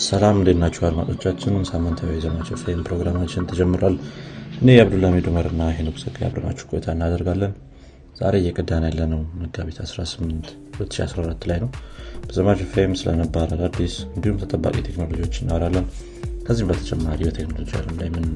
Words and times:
ሰላም 0.00 0.36
እንዴት 0.38 0.58
ናችሁ 0.60 0.82
አድማጮቻችን? 0.88 1.54
ሳምንታዊ 1.68 2.10
የዘማቸው 2.14 2.56
ፌም 2.62 2.80
ፕሮግራማችን 2.86 3.46
ተጀምሯል። 3.50 3.96
እኔ 4.58 4.68
የአብዱላሚድ 4.72 5.26
ኡመር 5.30 5.46
እና 5.50 5.62
ሄኖክ 5.76 5.96
ዘጋ 6.02 6.18
አብረናችሁ 6.26 6.64
ቆይታ 6.70 6.86
እናደርጋለን። 6.96 7.52
ዛሬ 8.18 8.34
እየቀዳን 8.40 8.84
ያለ 8.88 9.02
ነው 9.12 9.20
መጋቢት 9.40 9.78
18 9.84 10.48
2014 10.76 11.46
ላይ 11.50 11.58
ነው። 11.64 11.70
በዘማቸው 12.24 12.68
ፌም 12.74 12.94
ስለነባር 13.00 13.50
አዳዲስ 13.56 13.96
እንዲሁም 14.08 14.38
ተጠባቂ 14.42 14.76
ቴክኖሎጂዎች 14.88 15.36
እናወራለን። 15.42 15.86
ከዚህም 16.46 16.70
በተጨማሪ 16.70 17.20
በቴክኖሎጂ 17.28 17.70
አለም 17.80 17.96
ላይ 18.00 18.10
ምን 18.16 18.26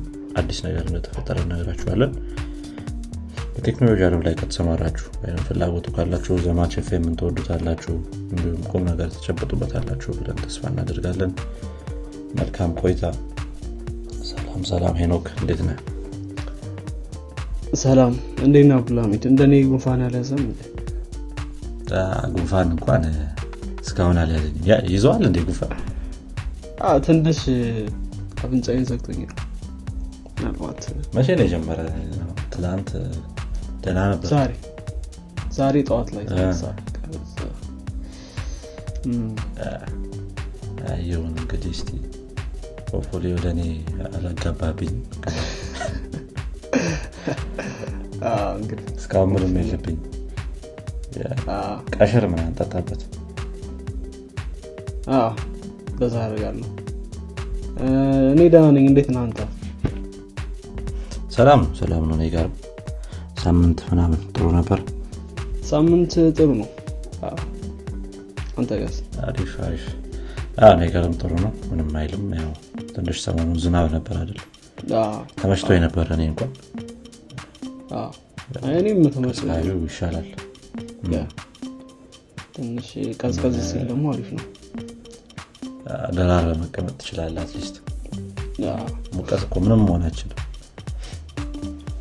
አዲስ 0.41 0.59
ነገር 0.67 0.85
እንደተፈጠረ 0.89 1.37
እነግራችኋለን 1.47 2.13
በቴክኖሎጂ 3.57 4.01
አለም 4.07 4.23
ላይ 4.25 4.35
ከተሰማራችሁ 4.39 5.07
ወይም 5.21 5.39
ፍላጎቱ 5.47 5.87
ካላችሁ 5.95 6.35
ዘማች 6.45 6.75
ፌም 6.89 7.05
ትወዱታላችሁ 7.21 7.95
እንዲሁም 8.25 8.59
ቁም 8.71 8.83
ነገር 8.89 9.09
ተጨበጡበታላችሁ 9.15 10.11
ብለን 10.19 10.39
ተስፋ 10.43 10.63
እናደርጋለን። 10.73 11.33
መልካም 12.37 12.73
ቆይታ። 12.81 13.03
ሰላም 14.31 14.63
ሰላም 14.71 14.95
ሄኖክ 15.01 15.27
እንዴት 15.39 15.61
ነህ? 15.69 15.79
ሰላም 17.83 18.13
ነው 18.63 18.77
አብዱልሚድ 18.77 19.25
እንደኔ 19.31 19.55
ጉንፋን 19.69 20.03
ያለዘም 20.07 20.43
ጉንፋን 22.35 22.69
እንኳን 22.75 23.03
እስካሁን 23.83 24.19
አልያዘኝም። 24.23 24.63
ይዘዋል 24.93 25.25
እንዴ 25.29 25.39
ጉንፋን? 25.47 25.75
ትንሽ 27.07 27.41
አፍንጫዬን 28.39 28.87
ዘግቶኛል። 28.91 29.35
ምናልባት 30.37 30.81
መቼ 31.17 31.29
ነው 31.39 31.45
የጀመረ 31.47 31.81
ትላንት 32.55 32.91
ደህና 33.87 34.01
ነበር። 34.13 34.29
ዛሬ 34.33 34.53
ዛሬ 35.57 35.77
ጠዋት 35.89 36.09
ላይ 36.17 36.25
ይሁን 41.07 41.35
እንግዲህ 41.35 41.71
እስቲ 41.75 41.91
ሆፎሊ 42.91 43.25
ወደ 43.35 43.47
እኔ 43.55 43.61
አላጋባብኝ 44.09 44.95
እስካሁን 48.97 49.31
ምንም 49.33 49.55
የለብኝ 49.61 49.99
ቀሽር 51.97 52.25
ምን 52.31 52.41
አንጠጣበት 52.45 53.03
በዛ 55.99 56.15
አደርጋለሁ። 56.25 56.71
እኔ 58.33 58.41
ደህና 58.55 58.67
ነኝ። 58.77 58.87
እንዴት 58.91 59.09
አንተ? 59.21 59.39
ሰላም 61.37 61.61
ነው። 61.65 61.71
ሰላም 61.81 62.03
ነው። 62.09 62.15
እኔ 62.19 62.25
ጋር 62.35 62.47
ሳምንት 63.47 63.81
ምናምን 63.89 64.21
ጥሩ 64.29 64.47
ነበር። 64.57 64.79
ሳምንት 65.69 66.15
ጥሩ 66.37 66.49
ነው። 66.61 66.69
አንተ 68.59 68.71
ጋስ 68.81 68.97
አሪፍ 69.25 69.53
አሪፍ። 69.67 69.85
ጋርም 70.93 71.15
ጥሩ 71.21 71.33
ነው። 71.45 71.53
ምንም 71.69 71.91
አይልም። 72.01 72.25
ያው 72.39 72.51
ትንሽ 72.91 73.19
ሰሞኑ 73.25 73.51
ዝናብ 73.65 73.87
ነበር 73.95 74.15
አይደል? 74.21 74.39
ተመችቶ 75.39 75.69
የነበረ 75.77 76.09
እኔ 76.17 76.25
እንኳን። 76.31 76.51
እኔም 78.73 79.01
ተመስሉ 79.15 79.49
ይሻላል። 79.87 80.29
ትንሽ 82.57 82.89
ቀዝቀዝ 83.21 83.57
ሲል 83.69 83.85
ደግሞ 83.91 84.07
አሪፍ 84.15 84.29
ነው። 84.37 84.45
ደራረ 86.17 86.49
መቀመጥ 86.63 86.97
ትችላለ 87.01 87.37
አትሊስት። 87.45 87.77
ሙቀት 89.17 89.43
እኮ 89.47 89.55
ምንም 89.65 89.83
መሆን 89.87 90.05
አይችልም 90.07 90.41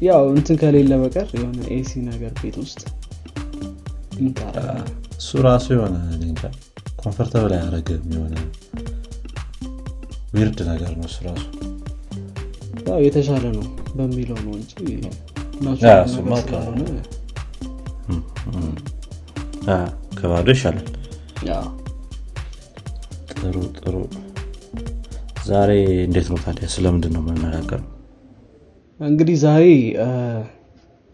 ያው 0.05 0.23
እንትን 0.31 0.57
ከሌለ 0.61 0.93
በቀር 1.01 1.27
የሆነ 1.35 1.59
AC 1.75 1.91
ነገር 2.07 2.31
ቤት 2.39 2.55
ውስጥ 2.63 2.81
እሱ 5.17 5.29
ራሱ 5.45 5.65
የሆነ 5.75 5.95
እንጃ 6.19 6.41
comfortable 7.01 7.53
አያደረግም 7.55 8.11
የሆነ 8.15 8.35
weird 10.35 10.59
ነገር 10.69 10.91
ነው 10.95 11.07
እሱ 11.09 11.17
ራሱ። 11.27 11.45
ያው 12.87 12.99
የተሻለ 13.05 13.45
ነው 13.55 13.65
በሚለው 13.97 14.39
ነው 14.45 14.53
እንጂ 14.57 14.73
ከባዶ 20.17 20.47
ይሻላል። 20.55 20.87
ጥሩ 23.33 23.55
ጥሩ። 23.77 23.95
ዛሬ 25.47 25.71
እንዴት 26.05 26.27
ነው 26.31 26.37
ታዲያ? 26.43 26.67
ስለምንድን 26.75 27.13
ነው 27.15 27.21
የምንነጋገረው 27.23 27.89
እንግዲህ 28.99 29.35
ዛሬ 29.41 29.63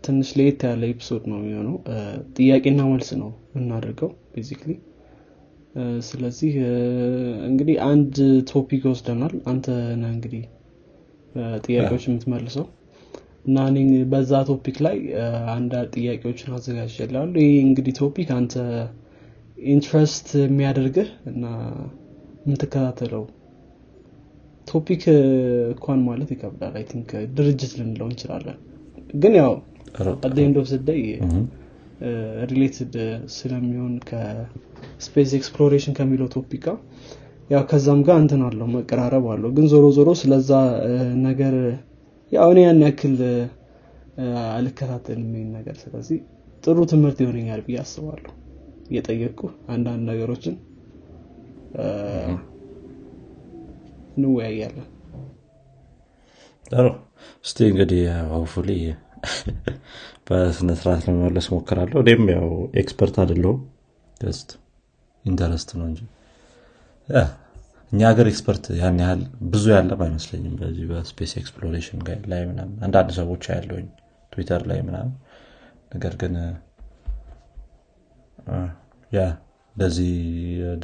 ትንሽ 0.04 0.30
ለየት 0.38 0.62
ያለ 0.68 0.84
episode 0.92 1.24
ነው 1.32 1.38
የሚሆነው። 1.40 1.76
ጥያቄና 2.36 2.82
መልስ 2.92 3.10
ነው 3.22 3.30
የምናደርገው 3.52 4.10
basically። 4.34 4.72
ስለዚህ 6.08 6.54
እንግዲህ 7.50 7.76
አንድ 7.88 8.16
topic 8.52 8.84
ወስደናል። 8.92 9.34
አንተ 9.52 9.68
ነህ 10.02 10.06
እንግዲህ 10.16 10.44
ጥያቄዎች 11.66 12.06
የምትመልሰው። 12.08 12.66
እና 13.46 13.58
እኔ 13.72 13.78
በዛ 14.12 14.42
topic 14.50 14.78
ላይ 14.86 14.98
አንድ 15.56 15.72
ጥያቄዎችን 15.96 16.56
አዘጋጅቻለሁ 16.58 17.34
ይህ 17.44 17.54
እንግዲህ 17.68 17.94
topic 18.00 18.30
አንተ 18.38 18.56
interest 19.68 20.28
የሚያደርግህ 20.44 21.10
እና 21.32 21.46
የምትከታተለው 22.46 23.24
topic 24.72 25.04
እንኳን 25.72 26.00
ማለት 26.08 26.30
ይከብዳል። 26.34 26.74
I 26.80 26.86
think 26.90 27.10
ድርጅት 27.38 27.72
ልንለው 27.80 28.08
እንችላለን። 28.10 28.58
ግን 29.14 29.34
ያው 29.40 29.54
አደንዶ 30.26 30.60
ስደይ 30.70 31.02
ሪሌትድ 32.52 32.94
ስለሚሆን 33.34 33.96
ከ 34.10 34.45
space 34.45 35.32
exploration 35.40 35.96
ከሚለው 35.98 36.30
topic 36.36 36.64
ጋር 36.66 36.78
ያው 37.50 37.64
ከዛም 37.70 38.02
ጋር 38.08 38.18
እንትን 38.24 38.42
አለው 38.48 38.68
መቀራረብ 38.76 39.26
አለው። 39.34 39.50
ግን 39.58 39.66
ዞሮ 39.72 39.86
ዞሮ 39.98 40.10
ስለዛ 40.22 40.52
ነገር 41.26 41.56
ያው 42.32 42.50
እኔ 42.54 42.60
ያን 42.66 42.80
ያክል 42.86 43.16
አልከታተልም 44.52 45.32
ይህን 45.36 45.50
ነገር። 45.58 45.76
ስለዚህ 45.84 46.20
ጥሩ 46.64 46.78
ትምህርት 46.92 47.20
ይሆነኛል 47.24 47.62
ብዬ 47.68 47.78
አስባለሁ። 47.84 48.32
እየጠየቅኩ 48.90 49.42
አንዳንድ 49.74 50.04
ነገሮችን 50.12 50.56
እንወያያለን። 54.16 54.88
ጥሩ። 56.72 56.88
እስቲ 57.46 57.58
እንግዲህ 57.70 58.02
hopefully 58.34 58.70
በስነስርዓት 60.28 61.02
ለመመለስ 61.08 61.48
ሞክራለሁ 61.54 62.00
እኔም 62.04 62.24
ያው 62.34 62.48
expert 62.82 63.16
አይደለሁም። 63.22 63.60
just 64.22 64.50
interest 65.26 65.70
ነው 65.80 65.86
እንጂ 65.90 66.00
እኛ 67.92 68.02
ሀገር 68.10 68.28
expert 68.32 68.66
ያን 68.80 69.00
ያህል 69.04 69.22
ብዙ 69.52 69.64
ያለም 69.74 70.02
አይመስለኝም። 70.06 70.54
በዚህ 70.60 70.86
በ 70.92 71.03
space 71.03 71.32
exploration 71.40 72.00
ላይ 72.32 72.42
ምናምን 72.50 72.76
አንዳንድ 72.88 73.10
ሰዎች 73.20 73.44
ያሉ 73.52 73.65
መሰለኝ 73.65 73.88
ትዊተር 74.32 74.62
ላይ 74.70 74.80
ምናምን። 74.88 75.16
ነገር 75.92 76.14
ግን 76.22 76.36
ያ 79.12 79.22
እንደዚህ 79.76 80.14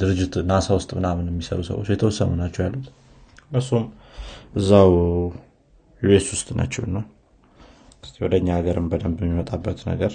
ድርጅት 0.00 0.34
NASA 0.50 0.66
ውስጥ 0.78 0.90
ምናምን 0.98 1.26
የሚሰሩ 1.30 1.60
ሰዎች 1.70 1.88
የተወሰኑ 1.92 2.30
ናቸው 2.40 2.62
ያሉት 2.66 2.86
እሱም 3.50 3.84
እዛው 4.56 4.90
US 6.02 6.26
ውስጥ 6.32 6.48
ናቸው 6.58 6.84
ነው 6.90 7.04
ወደ 8.22 8.34
እኛ 8.40 8.48
ሀገርም 8.56 8.86
በደንብ 8.90 9.18
የሚመጣበት 9.22 9.80
ነገር 9.90 10.12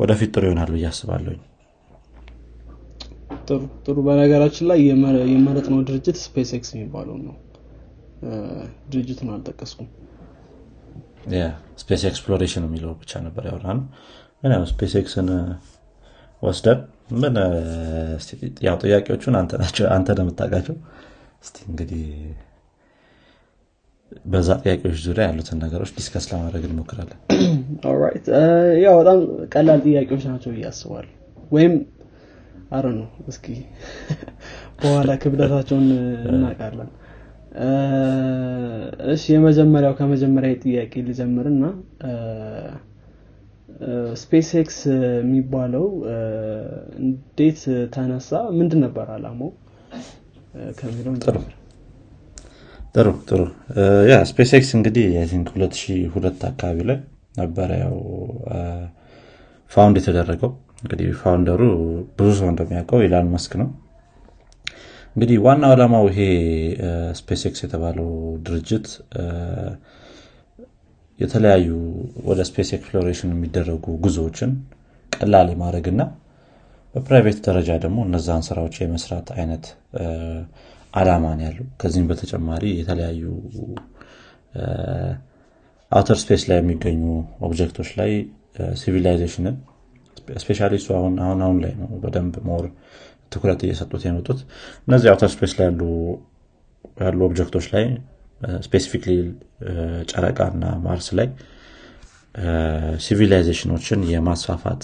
ወደፊት 0.00 0.30
ጥሩ 0.34 0.42
ይሆናል 0.48 0.70
ብዬ 0.74 0.84
አስባለሁኝ። 0.90 1.40
ጥሩ 3.48 3.60
ጥሩ። 3.84 3.96
በነገራችን 4.06 4.66
ላይ 4.70 4.78
የመረጥነው 5.32 5.80
ድርጅት 5.88 6.18
SpaceX 6.24 6.70
የሚባለው 6.74 7.16
ነው። 7.24 7.36
ድርጅቱን 8.92 9.30
አልጠቀስኩም። 9.34 9.88
Space 11.80 12.02
exploration 12.08 12.64
የሚለው 12.66 12.92
ብቻ 13.00 13.20
ነበር 13.26 13.44
ያወራነው 13.48 13.84
ግን 14.42 14.52
ያው 14.54 14.64
SpaceX 14.70 14.92
ን 15.00 15.28
ወስደን 16.42 16.78
ምን 17.20 17.34
ያው 18.66 18.76
ጥያቄዎቹን 18.82 19.34
አንተ 19.92 20.08
ለምታውቃቸው 20.18 20.76
እስቲ 21.42 21.56
እንግዲህ 21.68 22.04
በዛ 24.26 24.48
ጥያቄዎች 24.62 24.98
ዙሪያ 25.04 25.24
ያሉትን 25.28 25.58
ነገሮች 25.64 25.90
discuss 25.96 26.26
ለማድረግ 26.30 26.62
እንሞክራለን። 26.68 27.18
ያው 28.84 28.94
በጣም 29.00 29.18
ቀላል 29.52 29.80
ጥያቄዎች 29.86 30.24
ናቸው 30.30 30.52
አስባለሁ። 30.70 31.12
ወይም 31.52 31.74
አረ 32.70 32.86
ነው 32.96 33.08
እስኪ 33.30 33.46
በኋላ 34.80 35.10
ክብደታቸውን 35.22 35.86
እናውቃለን። 36.30 36.90
እሺ 39.12 39.24
የመጀመሪያው 39.34 39.94
ከመጀመሪያ 40.00 40.52
ጥያቄ 40.64 40.92
ልጀምርና 41.06 41.64
SpaceX 44.20 44.78
የሚባለው 45.18 45.84
እንዴት 47.00 47.60
ተነሳ? 47.94 48.30
ምንድን 48.58 48.80
ነበር 48.84 49.06
አላማው 49.16 49.50
ከሚለው 50.78 51.14
ጥሩ። 51.24 51.36
ጥሩ 53.26 53.40
ያ 54.10 54.16
SpaceX 54.30 54.70
እንግዲህ 54.76 55.06
think 55.30 55.48
2002 55.56 56.46
አካባቢ 56.48 56.86
ላይ 56.88 56.98
ነበረ 57.38 57.70
ያው 57.82 57.96
found 59.70 59.96
የተደረገው። 60.00 60.50
እንግዲህ 60.82 61.08
founder 61.20 61.53
ኡ 61.53 61.62
ብዙ 62.18 62.28
ሰው 62.38 62.48
እንደሚያውቀው 62.52 63.00
ኢላን 63.06 63.28
መስክ 63.32 63.52
ነው። 63.62 63.68
እንግዲህ 65.16 65.38
ዋናው 65.44 65.72
ዓላማው 65.74 66.04
ይሄ 66.10 66.20
SpaceX 67.18 67.60
የተባለው 67.64 68.08
ድርጅት 68.46 68.86
የተለያዩ 71.20 71.68
ወደ 72.28 72.40
space 72.48 72.68
exploration 72.76 73.30
የሚደረጉ 73.34 73.96
ጉዞዎችን 74.04 74.50
ቀላል 75.12 75.48
የማድረግና 75.52 76.02
በ 76.94 77.04
private 77.04 77.38
ደረጃ 77.46 77.70
ደግሞ 77.82 77.98
እነዛን 78.06 78.42
ስራዎች 78.46 78.76
የመስራት 78.80 79.28
አይነት 79.36 79.64
አላማ 80.94 81.24
ነው 81.38 81.44
ያለው። 81.46 81.66
ከዚህም 81.80 82.06
በተጨማሪ 82.10 82.64
የተለያዩ 82.78 83.22
outer 85.92 86.18
space 86.22 86.42
ላይ 86.50 86.58
የሚገኙ 86.60 87.02
object 87.46 87.72
ኦች 87.72 87.90
ላይ 87.98 88.10
civilization 88.80 89.45
ን 89.45 89.56
especially 90.42 90.74
አሁን 90.96 91.14
አሁን 91.24 91.40
አሁን 91.44 91.58
ላይ 91.64 91.72
ነው 91.80 91.90
በደንብ 92.02 92.34
more 92.48 92.64
ትኩረት 93.32 93.60
እየሰጡት 93.66 94.02
የመጡት። 94.06 94.38
እነዚህ 94.86 95.08
outer 95.12 95.30
space 95.34 95.52
ላይ 95.58 95.66
ያሉ 97.00 97.20
object 97.26 97.50
ኦች 97.50 97.66
ላይ 97.74 97.84
specifically 98.66 99.12
ጨረቃ 100.10 100.40
እና 100.52 100.64
ማርስ 100.84 101.08
ላይ 101.18 101.28
civilization 103.04 103.68
ኦችን 103.68 104.00
የማስፋፋት 104.10 104.82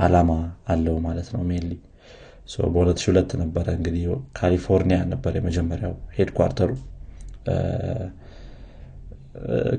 አላማ 0.00 0.32
አለው 0.72 0.96
ማለት 1.06 1.28
ነው 1.34 1.42
mainly 1.50 1.72
በ2002 2.74 3.32
ነበረ 3.40 3.66
እንግዲህ 3.78 4.02
ካሊፎርኒያ 4.38 4.98
ነበር 5.12 5.32
የመጀመሪያው 5.38 5.94
headquarter 6.16 6.58
ኡ። 6.58 6.70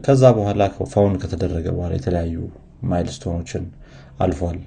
ከዛ 0.06 0.24
በኋላ 0.38 0.64
found 0.94 1.16
ከተደረገ 1.22 1.68
በኋላ 1.78 1.94
የተለያዩ 1.98 2.36
milestone 2.92 3.35
ኦችን 3.35 3.64
አልፏል። 4.26 4.60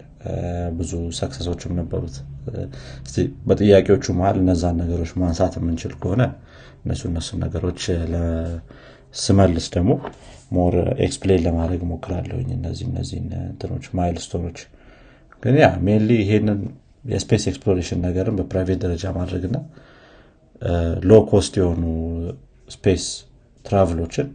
ብዙ 0.79 0.93
success 1.19 1.48
ኦችም 1.48 1.73
ነበሩት። 1.79 2.17
በጥያቄዎቹ 3.49 4.05
መሀል 4.19 4.37
እነዛን 4.43 4.77
ነገሮች 4.83 5.13
ማንሳት 5.23 5.55
የምንችል 5.59 5.93
ከሆነ 6.03 6.23
እነሱ 6.85 7.03
እነሱን 7.11 7.41
ነገሮች 7.45 7.81
ስመልስ 9.21 9.67
ደግሞ 9.77 9.93
more 10.57 10.75
explain 11.07 11.43
ለማድረግ 11.47 11.81
ሞክራለሁኝ 11.93 12.49
እነዚህ 12.59 12.87
እነዚህ 12.91 13.17
እንትኖች 13.45 13.87
milestone 13.99 14.40
ኦች 14.40 14.59
ግን 15.43 15.55
ያ 15.61 15.69
mainly 15.87 16.11
ይሄንን 16.23 16.61
የ 17.05 17.16
space 17.16 17.45
exploration 17.51 18.01
ነገርን 18.07 18.37
በ 18.39 18.48
private 18.48 18.79
ደረጃ 18.85 19.05
ማድረግና 19.19 19.57
low 21.09 21.21
cost 21.31 21.55
የሆኑ 21.61 21.85
space 22.69 23.05
travel 23.65 23.97
ኦችን 23.97 24.29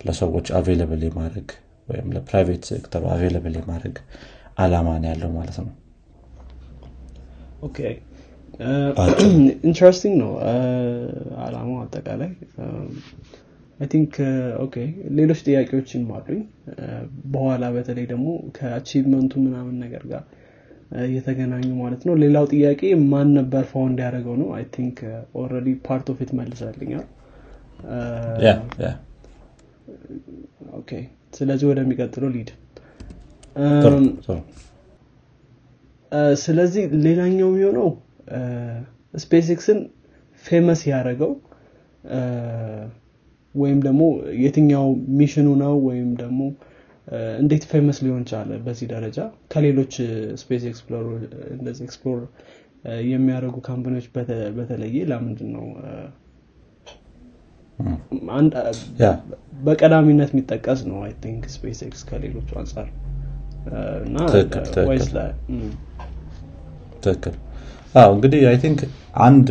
ለሰዎች 0.00 0.48
available 0.58 1.02
የማድረግ 1.06 1.48
ወይም 1.88 2.08
ለ 2.14 2.25
private 2.25 2.62
sector 2.70 3.04
ኡ 3.14 3.21
available 3.21 3.54
የማድረግ 3.58 3.96
አላማ 4.58 4.88
ነው 4.96 5.08
ያለው 5.12 5.30
ማለት 5.38 5.56
ነው። 5.62 5.72
Okay 7.66 7.78
interesting 9.64 10.14
ነው 10.22 10.32
አላማው 11.44 11.78
አጠቃላይ 11.84 12.30
I 13.80 13.86
think 13.92 14.14
okay 14.64 14.74
ሌሎች 15.18 15.40
ጥያቄዎችን 15.46 16.02
አሉኝ. 16.16 16.40
በኋላ 17.32 17.64
በተለይ 17.76 18.06
ደግሞ 18.12 18.26
ከ 18.56 18.66
achievement 18.66 19.22
ኡ 19.22 19.32
ምናምን 19.46 19.76
ነገር 19.84 20.02
ጋር 20.12 20.22
የተገናኙ 21.14 21.68
ማለት 21.80 22.02
ነው። 22.08 22.14
ሌላው 22.22 22.44
ጥያቄ 22.52 22.80
ማን 23.12 23.28
ነበር 23.38 23.64
found 23.70 23.98
ያደረገው 24.04 24.34
ነው? 24.42 24.48
I 24.56 24.64
think 24.74 24.98
already 25.40 25.68
part 25.86 26.06
of 26.12 26.20
መልሰልኛል 26.40 27.04
okay 30.78 30.90
ስለዚህ 31.36 31.66
ወደሚቀጥለው 31.70 32.30
lead 32.34 32.50
ስለዚህ 36.42 36.84
ሌላኛው 37.06 37.48
የሚሆነው 37.52 37.88
SpaceX 39.14 39.46
ን 39.54 39.78
famous 40.44 40.80
ያደረገው 40.90 41.32
ወይም 43.54 43.78
ደግሞ 43.86 44.02
የትኛው 44.42 44.86
mission 45.18 45.41
ኡ 45.41 45.48
ነው 45.62 45.74
ወይም 45.88 46.10
ደግሞ 46.22 46.40
እንዴት 47.40 47.64
famous 47.70 47.98
ሊሆን 48.04 48.22
ቻለ 48.30 48.50
በዚህ 48.66 48.86
ደረጃ 48.92 49.18
ከሌሎች 49.52 49.94
space 50.42 50.62
explore 50.70 51.06
እንደዚህ 51.56 51.84
explore 51.88 52.20
የሚያደርጉ 53.10 53.56
company 53.68 53.92
ዎች 53.92 54.06
በተለየ 54.56 54.96
ለምንድን 55.10 55.50
ነው 55.56 55.66
በቀዳሚነት 59.64 60.30
የሚጠቀሰው 60.34 60.98
I 61.06 61.12
think 61.22 61.44
SpaceX 61.54 62.02
ከሌሎቹ 62.10 62.50
አንጻር 62.60 62.88
እና 64.06 64.16
ትክክል 67.02 67.34
አዎ 67.94 68.10
እንግዲህ 68.16 68.40
I 68.50 68.56
think 68.62 68.80
አንድ 69.26 69.48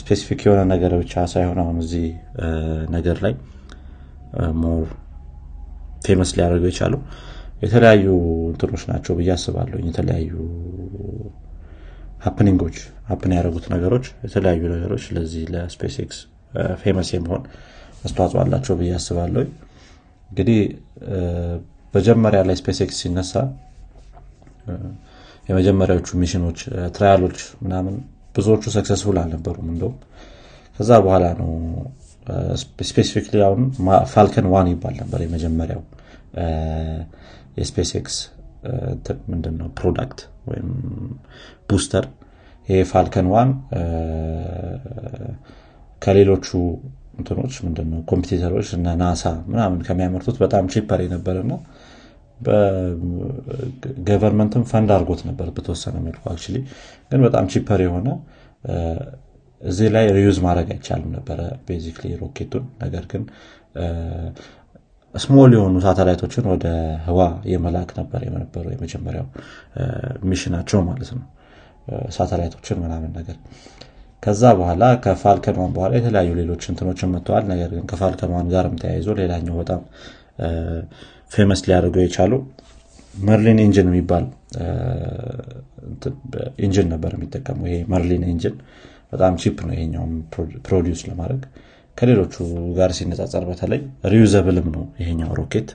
specific 0.00 0.40
የሆነ 0.46 0.60
ነገር 0.72 0.92
ብቻ 1.00 1.24
ሳይሆን 1.32 1.58
አሁን 1.62 1.76
እዚህ 1.82 2.06
ነገር 2.94 3.16
ላይ 3.24 3.34
more 4.62 4.86
famous 6.06 6.30
ሊያደርገው 6.36 6.70
የቻለው 6.72 7.00
የተለያዩ 7.62 8.06
እንትኖች 8.50 8.82
ናቸው 8.90 9.12
ብዬ 9.18 9.30
አስባለሁ 9.36 9.78
የተለያዩ 9.86 10.32
happening 12.26 12.61
ኦች 12.61 12.76
happen 13.08 13.32
ያደረጉት 13.36 13.66
ነገሮች 13.74 14.06
የተለያዩ 14.26 14.62
ነገሮች 14.74 15.04
ለዚህ 15.16 15.44
ለ 15.54 15.96
SpaceX 16.04 16.18
famous 16.82 17.08
የመሆን 17.14 17.42
አስተዋጽኦ 18.04 18.38
አላቸው 18.44 18.74
ብዬ 18.80 18.90
አስባለሁ 18.98 19.42
እንግዲህ 20.30 20.60
መጀመሪያ 21.94 22.40
ላይ 22.48 22.56
SpaceX 22.60 22.96
ሲነሳ 23.02 23.34
የመጀመሪያዎቹ 25.48 26.08
mission 26.22 26.45
ኦች 26.45 26.58
trial 26.96 27.19
ኦች 27.19 27.38
ምናምን 27.64 27.94
ብዙዎቹ 28.36 28.62
successful 28.74 29.16
አልነበሩም 29.22 29.68
እንደውም። 29.72 29.96
ከዛ 30.78 30.90
በኋላ 31.04 31.26
ነው 31.40 31.50
specifically 32.62 33.38
አሁን 33.46 33.62
Falcon 34.12 34.46
One 34.52 34.68
ይባል 34.72 34.94
ነበር 35.02 35.20
የመጀመሪያው 35.24 35.82
የ 37.58 37.90
SpaceX 38.00 38.16
ምንድነው 39.32 39.68
product 39.78 40.20
ወይም 40.48 40.68
booster። 41.70 42.04
ይሄ 42.68 42.80
Falcon 42.90 43.26
One 43.34 43.50
ከሌሎቹ 46.02 46.48
እንትኖች 47.18 47.54
ምንድነው 47.66 48.00
competitor 48.10 48.51
ኦች 48.51 48.68
እና 48.76 48.88
ናሳ 49.00 49.22
ምናምን 49.48 49.78
ከሚያመርቱት 49.86 50.36
በጣም 50.42 50.68
cheaper 50.72 51.00
የነበረና 51.04 51.52
government 54.08 54.53
ም 54.53 54.62
fund 54.70 54.90
አድርጎት 54.96 55.20
ነበር 55.28 55.48
በተወሰነ 55.56 55.96
መልኩ 56.04 56.24
actually 56.32 56.56
ግን 57.10 57.22
በጣም 57.26 57.46
cheaper 57.52 57.82
የሆነ 57.86 58.08
እዚህ 59.60 59.88
ላይ 59.94 60.04
reuse 60.16 60.36
ማድረግ 60.44 60.68
አይቻልም 60.74 61.10
ነበረ 61.16 61.38
basically 61.68 62.10
ሮኬቱን። 62.20 62.64
ነገር 62.82 63.04
ግን 63.12 63.22
small 65.14 65.52
የሆኑ 65.56 65.76
ሳተላይቶችን 65.84 66.44
ወደ 66.52 66.66
ህዋ 67.06 67.20
የመላክ 67.52 67.90
ነበር 67.98 68.20
የነበረው 68.26 68.72
የመጀመሪያው 68.74 69.26
mission 70.24 70.52
ኣቸው 70.52 70.80
ማለት 70.88 71.10
ነው። 71.16 71.24
ሳተላይቶችን 72.16 72.78
ምናምን 72.84 73.10
ነገር። 73.18 73.36
ከዛ 74.22 74.42
በኋላ 74.58 74.84
ከ 75.04 75.17
Falcon 75.17 75.56
One 75.60 75.72
በኋላ 75.76 75.92
የተለያዩ 75.98 76.30
ሌሎች 76.40 76.62
እንትኖችን 76.70 77.12
መጥተዋል። 77.14 77.44
ነገር 77.52 77.70
ግን 77.76 77.84
ከ 77.90 78.00
Falcon 78.00 78.30
One 78.36 78.48
ጋርም 78.54 78.74
ተያይዞ 78.82 79.08
ሌላኛው 79.20 79.56
በጣም 79.60 79.80
famous 81.30 81.60
ሊያደርገው 81.66 82.02
የቻሉ 82.04 82.32
Merlin 83.22 83.58
engine 83.64 83.88
የሚባል 83.90 84.24
engine 86.64 86.88
ነበር 86.92 87.12
የሚጠቀሙ 87.16 87.60
ይሄ 87.68 87.78
Merlin 87.92 88.24
engine 88.32 88.56
በጣም 89.12 89.34
cheap 89.42 89.58
ነው 89.66 89.74
ይሄኛውም 89.76 90.12
produce 90.66 91.02
ለማድረግ። 91.08 91.42
ከሌሎቹ 91.96 92.34
ጋር 92.76 92.90
ሲነጻጸር 92.98 93.44
በተለይ 93.48 93.80
reusable 94.12 94.55
ም 94.55 94.66
ነው 94.74 94.84
ይሄኛው 95.00 95.30
ሮኬት 95.38 95.70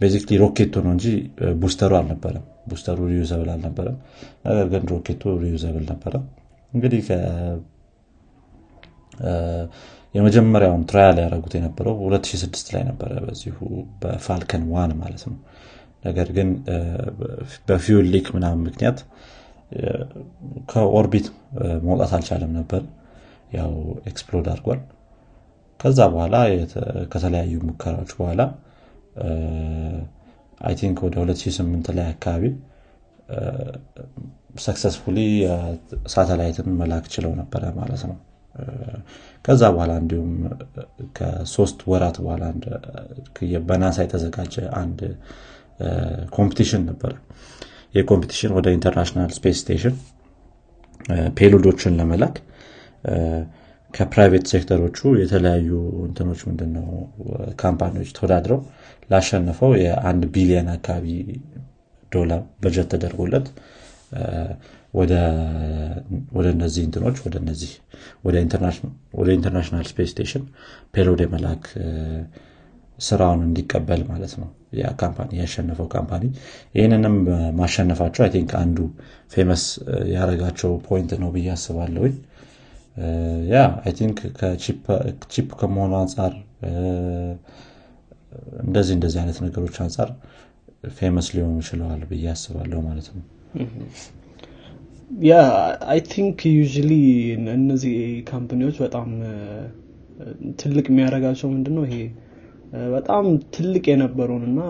basically 0.00 0.38
ሮኬቱ 0.42 0.74
ነው 0.86 0.92
እንጂ 0.96 1.06
booster 1.62 1.85
ኡ 1.85 1.92
አልነበረም። 1.98 2.44
booster 2.70 2.98
ኡ 3.12 3.19
reusable 3.19 3.48
አልነበረም። 3.54 3.96
ነገር 4.46 4.66
ግን 4.72 4.82
ሮኬቱ 4.92 5.22
reusable 5.44 5.84
ነበረ። 5.92 6.14
እንግዲህ 6.72 7.00
የመጀመሪያውን 10.14 10.82
trial 10.90 11.16
ያደረጉት 11.20 11.54
የነበረው 11.56 11.94
2006 12.02 12.74
ላይ 12.74 12.82
ነበረ 12.90 13.12
በዚሁ 13.24 13.58
በ 14.02 14.17
Falcon 14.17 14.64
One 14.74 14.92
ማለት 15.00 15.22
ነው። 15.28 15.36
ነገር 16.04 16.28
ግን 16.36 16.48
በ 17.68 17.81
fuel 17.81 18.06
leak 18.14 18.26
ምናምን 18.36 18.60
ምክንያት 18.66 18.98
ከ 20.70 20.86
orbit 20.86 21.26
መውጣት 21.86 22.12
አልቻለም 22.16 22.52
ነበር። 22.58 22.82
ያው 23.52 23.72
explode 24.10 24.46
አድርጓል። 24.52 24.80
ከዛ 25.80 26.00
በኋላ 26.12 26.36
ከተለያዩ 27.12 27.54
ሙከራዎች 27.68 28.12
በኋላ 28.18 28.42
I 30.60 30.74
think 30.80 30.98
ወደ 31.06 31.14
2008 31.22 31.90
ላይ 31.96 32.06
አካባቢ 32.12 32.44
successfully 34.64 35.18
ሳተላይትን 36.06 36.68
መላክ 36.80 37.06
ችለው 37.14 37.32
ነበረ 37.40 37.62
ማለት 37.78 38.02
ነው 38.10 38.16
ከዛ 39.44 39.62
በኋላ 39.74 39.92
እንዲሁም 40.02 40.30
ከሶስት 41.16 41.78
ወራት 41.92 42.16
በኋላ 42.24 42.44
በናሳ 43.68 43.96
የተዘጋጀ 44.04 44.54
አንድ 44.80 45.00
competition 46.36 46.82
ነበረ 46.90 47.12
ይህ 47.94 48.04
competition 48.10 48.52
ወደ 48.56 48.68
International 48.76 49.30
Space 49.36 49.58
Station 49.62 49.96
payload 51.38 51.69
ኦችን 51.69 51.96
ለመላክ 52.00 52.36
ከ 53.94 54.06
private 54.06 54.46
sector 54.52 54.80
ኦቹ 54.80 54.98
የተለያዩ 55.20 55.68
እንትኖች 56.06 56.40
ምንድነው 56.48 56.86
company 57.62 57.92
ዎች 57.92 58.10
ተወዳድረው 58.16 58.60
ላሸነፈው 59.10 59.72
የአንድ 59.82 60.22
ቢሊየን 60.34 60.68
አካባቢ 60.74 61.06
ዶላር 62.12 62.40
በጀት 62.64 62.88
ተደርጎለት 62.92 63.46
ወደ 64.94 65.12
እነዚህ 66.52 66.82
እንትኖች 66.86 67.16
ወደ 67.24 67.36
እነዚህ 67.42 67.72
ወደ 69.18 69.28
International 69.36 69.86
Space 69.90 70.10
Station 70.12 70.44
payload 70.94 71.20
የመላክ 71.24 71.64
ስራውን 72.98 73.40
እንዲቀበል 73.46 74.02
ማለት 74.10 74.34
ነው። 74.40 74.48
company 75.00 75.30
ያሸነፈው 75.40 75.86
company 75.92 76.22
ይህንንም 76.76 77.16
ማሸነፋቸው 77.58 78.22
I 78.24 78.30
think 78.34 78.52
አንዱ 78.60 78.78
famous 79.32 79.64
ያደረጋቸው 80.14 80.72
point 80.86 81.12
ነው 81.22 81.28
ብዬ 81.34 81.48
አስባለሁኝ። 81.54 82.14
yeah 83.52 83.56
I 83.84 83.92
think 83.98 84.18
cheap 85.32 85.50
ከመሆኑ 85.60 85.92
አንጻር 86.02 86.32
እንደዚህ 88.64 88.94
እንደዚህ 88.96 89.18
አይነት 89.22 89.38
ነገሮች 89.46 89.76
አንጻር 89.84 90.10
famous 90.96 91.26
ሊሆኑ 91.34 91.56
ይችለዋል 91.62 92.02
ብዬ 92.10 92.26
አስባለሁ 92.32 92.80
ማለት 92.88 93.08
ነው 93.16 93.24
yeah 95.10 95.34
I 95.92 95.98
think 96.10 96.38
usually 96.52 96.90
እነዚህ 97.54 97.94
company 98.30 98.59
ዎች 98.59 98.76
በጣም 98.84 99.08
ትልቅ 100.60 100.84
የሚያደርጋቸው 100.90 101.48
ምንድነው? 101.54 101.84
ይሄ 101.88 101.96
በጣም 102.94 103.24
ትልቅ 103.54 103.84
የነበረውን 103.92 104.44
እና 104.48 104.60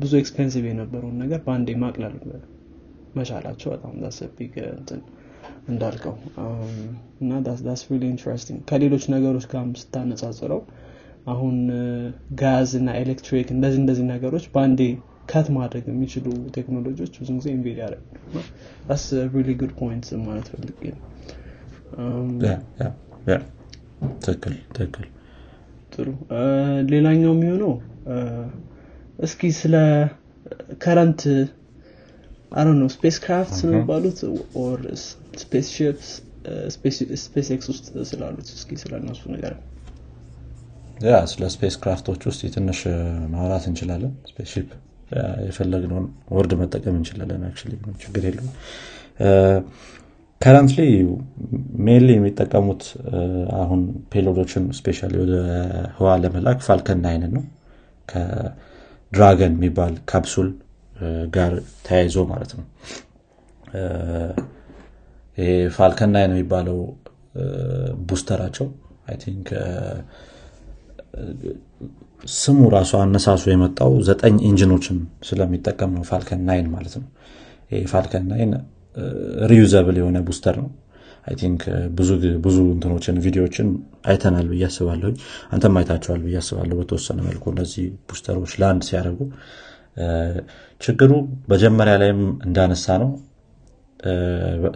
ብዙ 0.00 0.12
expensive 0.20 0.64
የነበረውን 0.70 1.16
ነገር 1.22 1.40
በአንዴ 1.46 1.76
ማቅለል 1.82 2.14
መቻላቸው 3.18 3.68
በጣም 3.74 3.92
that's 4.02 4.33
a 4.33 4.38
big 4.38 4.54
እንትን 4.72 5.00
እንዳልከው። 5.68 6.14
እና 7.22 7.32
that's 7.66 7.82
really 7.90 8.04
interesting 8.12 8.60
ከሌሎች 8.70 9.04
ነገሮች 9.14 9.46
ጋር 9.52 9.66
ስታነጻጽረው 9.82 10.62
አሁን 11.26 11.56
ጋዝ 12.40 12.70
እና 12.80 12.90
ኤሌክትሪክ 13.02 13.48
እንደዚህ 13.54 13.80
እንደዚህ 13.82 14.06
ነገሮች 14.14 14.46
በአንዴ 14.54 14.80
ከት 15.28 15.46
ማድረግ 15.56 15.84
የሚችሉ 15.90 16.26
ቴክኖሎጂዎች 16.56 17.14
ብዙ 17.20 17.30
ጊዜ 17.38 17.48
ኢንቬድ 17.54 17.78
ያደረግ 17.82 18.02
ጉድ 19.60 19.72
ፖይንት 19.80 20.06
ማለት 20.26 20.48
ፈልግ 20.52 20.78
ትክክል 24.24 24.54
ትክክል. 24.76 25.06
ጥሩ. 25.94 26.08
ሌላኛው 26.92 27.32
የሚሆነው 27.34 27.72
እስኪ 29.18 29.50
ስለ 29.58 29.74
ከረንት 30.82 31.22
አሮ 32.52 32.68
ነው 32.80 32.88
ስፔስ 32.94 33.16
ክራፍት 33.24 33.52
ስለሚባሉት 33.60 34.18
ኦር 34.62 34.80
ስፔስ 35.42 35.68
ሺፕስ 35.76 36.08
SpaceX 37.24 37.66
ውስጥ 37.72 37.86
ስላሉት 38.10 38.48
እስኪ 38.56 38.76
ስለ 38.82 38.92
እነሱ 39.02 39.22
ነገር 39.36 39.54
yeah 41.06 41.20
ስለ 41.32 41.44
spacecraft 41.54 41.76
ኦች 41.82 42.22
ውስጥ 42.30 42.42
ትንሽ 42.56 42.80
ማውራት 43.32 43.64
እንችላለን። 43.70 44.12
spaceship 44.30 44.68
የፈለግነውን 45.46 46.06
word 46.36 46.52
መጠቀም 46.60 46.96
እንችላለን። 46.98 47.42
ችግር 48.02 48.22
የለውም። 48.28 48.52
currently 50.40 50.80
mainly 51.84 52.08
የሚጠቀሙት 52.16 52.82
አሁን 53.60 53.82
payload 54.12 54.40
ኦችን 54.40 54.64
space 54.78 55.00
ወደ 55.22 55.34
ህዋ 55.96 56.08
ለመላክ 56.22 56.58
Falcon 56.66 56.98
Nine 57.04 57.23
ን 57.23 57.32
ነው። 57.36 57.44
ከ 58.08 58.45
Dragon 58.45 59.54
የሚባል 59.56 59.94
ካፕሱል 60.10 60.48
ጋር 61.36 61.52
ተያይዞ 61.86 62.18
ማለት 62.32 62.52
ነው። 62.58 62.66
ይሄ 65.38 65.48
Falcon 65.76 66.12
Nine 66.14 66.32
የሚባለው 66.34 66.78
booster 68.08 68.37
ኣቸው 68.37 68.66
think 69.22 69.48
ስሙ 72.34 72.60
ራሱ 72.74 72.92
አነሳሱ 73.00 73.42
የመጣው 73.50 73.92
ዘጠኝ 74.08 74.36
engine 74.48 74.72
ኦችን 74.72 74.96
ስለሚጠቀም 75.28 75.90
ነው። 75.96 76.04
Falcon 76.10 76.40
Nine 76.48 76.68
ማለት 76.74 76.94
ነው። 76.98 77.08
ይሄ 77.70 77.82
Falcon 77.92 78.24
Nine 78.30 78.52
reusable 79.50 79.96
የሆነ 80.00 80.18
booster 80.28 80.56
ነው። 80.62 80.70
I 81.26 81.34
think 81.40 81.62
ብዙ 82.44 82.56
እንትኖችን 82.72 83.20
ቪዲዮዎችን 83.24 83.68
አይተናል 84.06 84.46
ብዬ 84.50 84.64
አስባለሁ 84.68 85.10
አንተም 85.54 85.76
አይታቸዋል 85.80 86.20
ብዬ 86.26 86.36
አስባለሁ 86.42 86.74
በተወሰነ 86.80 87.18
መልኩ 87.28 87.44
እነዚህ 87.54 87.84
booster 88.10 88.38
ኦች 88.38 88.54
land 88.60 88.82
ሲያደርጉ። 88.88 89.20
ችግሩ 90.80 91.12
መጀመሪያ 91.52 91.94
ላይም 92.02 92.22
እንዳነሳ 92.46 92.96
ነው 93.02 93.10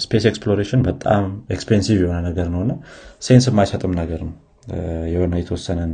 space 0.04 0.25
exploration 0.30 0.82
በጣም 0.86 1.24
expensive 1.54 1.98
የሆነ 2.02 2.18
ነገር 2.28 2.46
ነው 2.54 2.60
እና 2.64 2.74
sense 3.22 3.46
የማይሰጥም 3.50 3.94
ነገር 4.00 4.20
ነው 4.26 4.34
የሆነ 5.12 5.34
የተወሰነን 5.40 5.92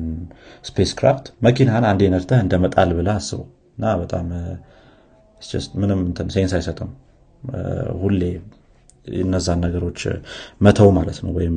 spacecraft 0.64 1.26
መኪናህን 1.46 1.84
አንዴ 1.90 2.02
ነድተህ 2.14 2.40
እንደ 2.44 2.54
መጣል 2.64 2.90
ብለህ 2.98 3.08
አስበው 3.14 3.46
እና 3.76 3.94
በጣም 4.02 4.26
ምንም 5.80 6.00
sense 6.34 6.52
አይሰጥም። 6.58 6.90
ሁሌ 8.02 8.20
እነዛን 9.20 9.58
ነገሮች 9.64 10.00
መተው 10.64 10.88
ማለት 10.98 11.18
ነው 11.24 11.32
ወይም 11.38 11.56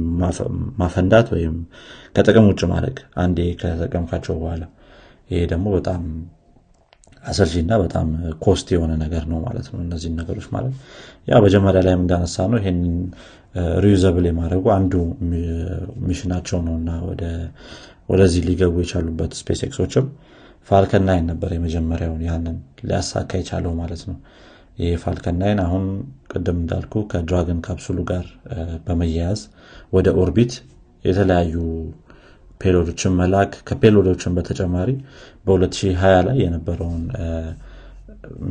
ማፈንዳት 0.79 1.27
ወይም 1.35 1.53
ከጥቅም 2.15 2.47
ውጭ 2.49 2.61
ማድረግ 2.73 2.97
አንዴ 3.17 3.39
ከተጠቀምካቸው 3.61 4.35
በኋላ። 4.41 4.63
ይሄ 5.29 5.39
ደግሞ 5.53 5.67
በጣም 5.75 6.01
አሰልቺ 7.27 7.55
እና 7.63 7.73
በጣም 7.81 8.07
cost 8.43 8.67
የሆነ 8.73 8.91
ነገር 9.01 9.23
ነው 9.31 9.39
ማለት 9.45 9.67
ነው 9.71 9.79
እነዚህን 9.83 10.15
ነገሮች 10.19 10.47
ማለት። 10.55 10.73
yeah 11.27 11.39
መጀመሪያ 11.45 11.81
ላይም 11.87 12.01
እንዳነሳ 12.03 12.45
ነው 12.51 12.59
ይሄንን 12.61 12.95
reusable 13.83 14.25
የማድረጉ 14.29 14.65
አንዱ 14.75 14.93
mission 16.07 16.33
ኣቸው 16.33 16.59
ነው 16.67 16.75
እና 16.79 16.89
ወደዚህ 18.09 18.41
ሊገቡ 18.47 18.75
የቻሉበት 18.83 19.31
SpaceX 19.39 19.61
ኦችም 19.67 20.05
Falcon 20.67 21.03
Nine 21.07 21.25
ነበር 21.31 21.49
የመጀመሪያውን 21.55 22.21
ያንን 22.27 22.55
ሊያሳካ 22.83 23.31
የቻለው 23.39 23.73
ማለት 23.79 24.01
ነው። 24.09 24.17
ይህ 24.77 24.95
Falcon 25.03 25.37
Nine 25.41 25.59
አሁን 25.63 25.85
ቅድም 26.31 26.57
እንዳልኩ 26.61 27.03
ከ 27.11 27.23
Dragon 27.23 27.59
capsule 27.65 27.92
ኡ 27.92 27.99
ጋር 28.11 28.25
በመያያዝ 28.87 29.41
ወደ 29.93 30.07
orbit 30.23 30.53
የተለያዩ 31.05 31.55
payload 32.61 32.89
ኦችን 32.89 33.13
መላክ 33.19 33.53
ከ 33.67 33.76
payload 33.76 34.08
ኦችን 34.08 34.35
በተጨማሪ 34.37 34.89
በ2020 35.45 36.21
ላይ 36.27 36.37
የነበረውን 36.43 37.03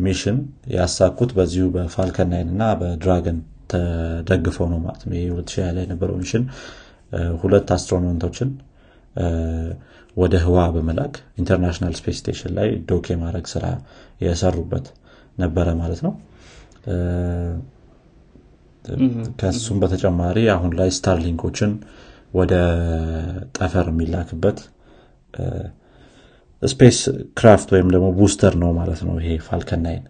mission 0.05 0.37
ያሳኩት 0.75 1.31
በዚሁ 1.37 1.65
በ 1.75 1.88
Falcon 1.88 2.29
Nine 2.33 2.51
እና 2.53 2.65
በ 2.81 2.95
Dragon 2.95 3.39
ተደግፈው 3.73 4.67
ነው 4.73 4.81
ማለት 4.85 5.03
ነው። 5.07 5.15
ይህ 5.17 5.27
2020 5.33 5.75
ላይ 5.77 5.85
የነበረው 5.87 6.17
mission 6.21 6.45
ሁለት 7.43 7.69
astronaut 7.77 8.21
ኦችን 8.21 8.51
ወደ 10.17 10.35
ህዋ 10.45 10.59
በመላክ 10.75 11.15
International 11.41 11.95
Space 11.99 12.17
Station 12.21 12.53
ላይ 12.59 12.69
dock 12.89 13.07
የማድረግ 13.13 13.47
ስራ 13.53 13.65
የሰሩበት 14.25 14.87
ነበረ 15.39 15.69
ማለት 15.81 16.01
ነው። 16.07 16.13
ከሱም 19.41 19.79
በተጨማሪ 19.83 20.39
አሁን 20.53 20.73
ላይ 20.79 20.91
Starlink 20.97 21.39
ኦችን 21.39 21.71
ወደ 22.37 22.55
ጠፈር 23.57 23.87
የሚላክበት 23.93 24.59
spacecraft 26.63 27.69
ወይም 27.75 27.89
ደግሞ 27.95 28.07
booster 28.19 28.55
ነው 28.63 28.71
ማለት 28.79 29.01
ነው 29.07 29.17
ይሄ 29.21 29.35
Falcon 29.47 29.81
Nine። 29.87 30.05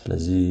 ስለዚህ 0.00 0.42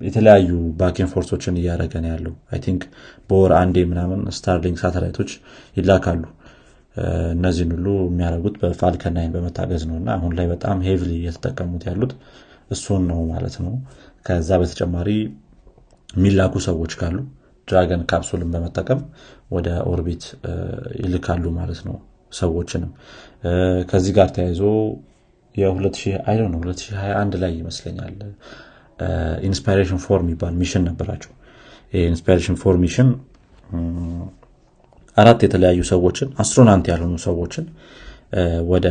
የተለያዩ 0.00 0.48
back 0.80 0.96
and 0.96 1.08
forth 1.12 1.31
ኦችን 1.31 1.54
እያደረገ 1.60 1.94
ነው 2.04 2.10
ያለው። 2.12 2.34
I 2.52 2.58
think 2.66 2.82
በወር 3.28 3.52
አንዴ 3.60 3.76
ምናምን 3.90 4.20
Starlink 4.36 4.76
ሳተላይቶች 4.82 5.30
ይላካሉ። 5.76 6.22
እነዚህን 7.34 7.72
ሁሉ 7.74 7.88
የሚያደርጉት 8.06 8.54
በ 8.62 8.75
Falcon 8.75 9.14
Nine 9.16 9.32
በመታገዝ 9.34 9.82
ነው። 9.90 9.96
እና 10.00 10.08
አሁን 10.16 10.32
ላይ 10.38 10.46
በጣም 10.52 10.78
heavily 10.86 11.10
እየተጠቀሙት 11.18 11.82
ያሉት 11.90 12.12
እሱን 12.70 13.02
ነው 13.10 13.20
ማለት 13.32 13.56
ነው። 13.64 13.74
ከዛ 14.26 14.50
በተጨማሪ 14.62 15.10
የሚላኩ 16.08 16.54
ሰዎች 16.66 16.92
ካሉ 17.00 17.16
Dragon 17.68 18.02
capsule 18.10 18.41
ን 18.41 18.50
በመጠቀም 18.54 19.00
ወደ 19.50 19.68
orbit 19.92 20.24
ይልካሉ 21.02 21.44
ማለት 21.58 21.80
ነው 21.88 21.96
ሰዎችንም። 22.32 22.90
ከዚህ 23.90 24.12
ጋር 24.18 24.28
ተያይዞ 24.36 24.62
የ2021 25.54 27.36
ላይ 27.42 27.52
ይመስለኛል 27.60 28.14
Inspiration 29.48 30.00
Four 30.04 30.20
የሚባል 30.24 30.54
mission 30.60 30.82
ነበራቸው። 30.88 31.32
Inspiration 32.04 32.56
Four 32.62 32.76
mission 32.84 33.08
አራት 35.16 35.40
የተለያዩ 35.46 35.80
ሰዎችን 35.92 36.28
astronaut 36.42 36.86
ያልሆኑ 36.92 37.14
ሰዎችን 37.26 37.64
ወደ 38.72 38.86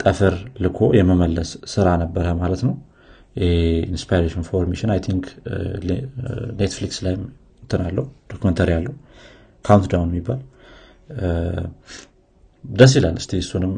ጠፈር 0.00 0.34
ልኮ 0.64 0.78
የመመለስ 0.98 1.50
ስራ 1.74 1.88
ነበረ 2.02 2.26
ማለት 2.42 2.62
ነው። 2.68 2.74
Inspiration 3.88 4.44
Four 4.48 4.64
mission 4.72 4.90
I 4.94 5.00
think 5.06 5.24
Netflix 6.60 6.98
ላይ 7.06 7.14
እንትን 7.62 7.82
documentary 8.32 8.70
አለው 8.78 8.94
Countdown 9.64 10.10
የሚባል 10.12 10.40
ደስ 12.64 12.92
ይላል። 12.98 13.16
እስቲ 13.20 13.32
እሱንም 13.42 13.72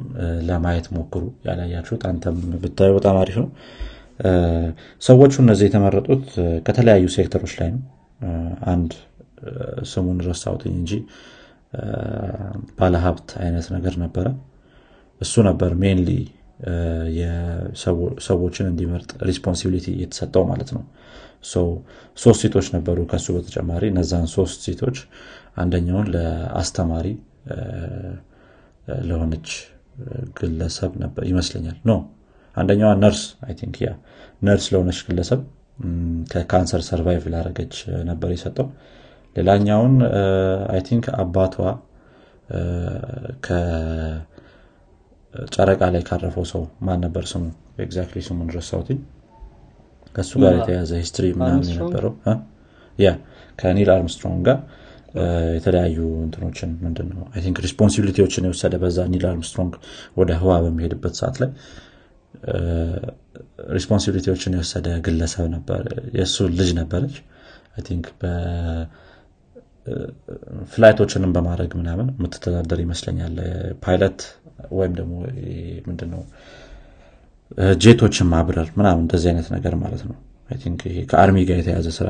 ለማየት 0.49 0.87
ሞክሩ። 0.97 1.23
ያላያችሁት 1.47 2.03
አንተም 2.11 2.37
ብታዩ 2.63 2.91
በጣም 2.99 3.17
አሪፍ 3.23 3.37
ነው። 3.43 3.49
ሰዎቹ 5.03 5.33
እነዚህ 5.45 5.67
የተመረጡት 5.69 6.25
ከተለያዩ 6.67 7.07
ሴክተሮች 7.17 7.55
ላይ 7.61 7.71
ነው። 7.75 7.83
አንድ 8.73 8.93
ስሙን 9.91 10.19
ረሳሁትኝ 10.29 10.75
እንጂ 10.81 10.93
ባለሀብት 12.79 13.31
አይነት 13.43 13.67
ነገር 13.75 13.95
ነበረ። 14.05 14.27
እሱ 15.21 15.35
ነበር 15.49 15.71
mainly 15.83 16.11
ሰዎችን 18.27 18.67
እንዲመርጥ 18.71 19.11
responsibility 19.29 19.87
የተሰጠው 20.03 20.45
ማለት 20.51 20.71
ነው። 20.77 20.83
ሶስት 22.19 22.39
ሴቶች 22.43 22.67
ነበሩ 22.77 22.99
ከሱ 23.11 23.27
በተጨማሪ። 23.37 23.83
እነዛን 23.93 24.27
ሶስት 24.37 24.59
ሴቶች 24.67 24.97
አንደኛውን 25.57 26.07
ለአስተማሪ 26.15 27.07
ለሆነች 29.09 29.49
ግለሰብ 30.39 30.93
ነበር 31.03 31.23
ይመስለኛል። 31.31 31.77
no 31.87 31.93
አንደኛዋ 32.57 32.91
ነርስ 33.03 33.23
think 33.61 33.77
yeah 33.85 33.91
ነርስ 34.43 34.67
ለሆነች 34.73 34.99
ግለሰብ 35.09 35.41
ከካንሰር 36.33 36.83
survive 36.89 37.25
ላረገች 37.35 37.75
ነበር 38.11 38.31
የሰጠው። 38.35 38.67
ሌላኛውን 39.37 39.95
I 40.73 40.81
think 40.89 41.07
አባቷ 41.23 41.55
ከጨረቃ 45.39 45.83
ላይ 45.95 46.03
ካረፈው 46.09 46.45
ሰው 46.53 46.63
ማን 46.87 46.99
ነበር 47.05 47.25
ስሙ? 47.33 47.45
exactly 47.85 48.19
ስሙን 48.29 48.49
ረሳሁትኝ 48.57 48.99
ከእሱ 50.15 50.33
ጋር 50.43 50.53
የተያዘ 50.59 50.93
history 51.03 51.27
ምናምን 51.41 51.67
የነበረው 51.73 52.13
yeah 52.99 53.09
ከኒል 53.59 53.89
አርምስትሮንግ 53.95 54.41
ጋር 54.49 54.59
የተለያዩ 55.57 55.99
እንትኖችን 56.25 56.71
ምንድነው 56.83 57.23
think 57.45 57.59
responsibility 57.67 58.23
ዎችን 58.23 58.47
የወሰደ 58.47 58.75
በዛ 58.83 59.07
ኒል 59.13 59.25
አርምስትሮንግ 59.31 59.75
ወደ 60.21 60.31
ህዋ 60.41 60.53
በሚሄድበት 60.65 61.15
ሰዓት 61.21 61.37
ላይ 61.43 61.51
responsibility 63.77 64.31
ዎችን 64.31 64.55
የወሰደ 64.57 64.89
ግለሰብ 65.07 65.47
ነበር። 65.55 65.83
የእሱ 66.19 66.47
ልጅ 66.59 66.71
ነበረች። 66.81 67.17
think 67.87 68.07
flight 70.73 70.99
ኦችንም 70.99 71.33
በማድረግ 71.37 71.73
ምናምን 71.81 72.07
የምትተዳደር 72.15 72.79
ይመስለኛል። 72.85 73.35
ፓይለት 73.85 74.21
ወይም 74.79 74.93
ደግሞ 74.99 75.15
ምንድነው 75.87 76.23
ጄቶችን 77.83 78.29
ማብረር 78.33 78.69
ምናምን 78.79 79.03
እንደዚህ 79.05 79.29
አይነት 79.33 79.49
ነገር 79.57 79.75
ማለት 79.83 80.03
ነው። 80.09 80.17
ከ 81.11 81.19
army 81.19 81.37
ጋር 81.49 81.57
የተያዘ 81.61 81.89
ስራ 81.97 82.09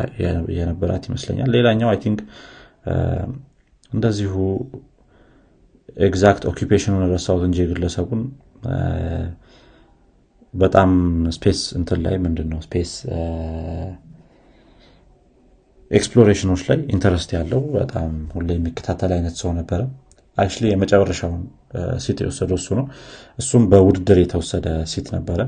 የነበራት 0.57 1.05
ይመስለኛል። 1.09 1.49
ሌላኛው 1.57 1.89
I 1.93 1.99
think 2.05 2.19
እንደዚሁ 3.93 4.35
exact 6.07 6.43
occupation 6.51 6.89
ኡን 6.89 7.05
ረሳሁት 7.13 7.45
እንጂ 7.47 7.59
የግለሰቡን 7.63 8.23
በጣም 10.55 10.91
space 11.37 11.61
እንትን 11.79 11.99
ላይ 12.05 12.15
ምንድን 12.25 12.49
ነው 12.53 12.61
space 12.67 12.91
exploration 15.91 16.44
ኦች 16.44 16.63
ላይ 16.69 16.79
interest 16.95 17.31
ያለው 17.37 17.61
በጣም 17.77 18.13
ሁሌ 18.33 18.49
የሚከታተል 18.55 19.13
አይነት 19.17 19.35
ሰው 19.43 19.51
ነበረ። 19.59 19.81
actually 20.39 20.65
የመጨረሻውን 20.71 21.43
seat 22.05 22.19
የወሰደው 22.23 22.59
እሱ 22.61 22.69
ነው። 22.79 22.87
እሱም 23.39 23.63
በውድድር 23.73 24.19
የተወሰደ 24.23 24.67
seat 24.93 25.07
ነበረ። 25.17 25.41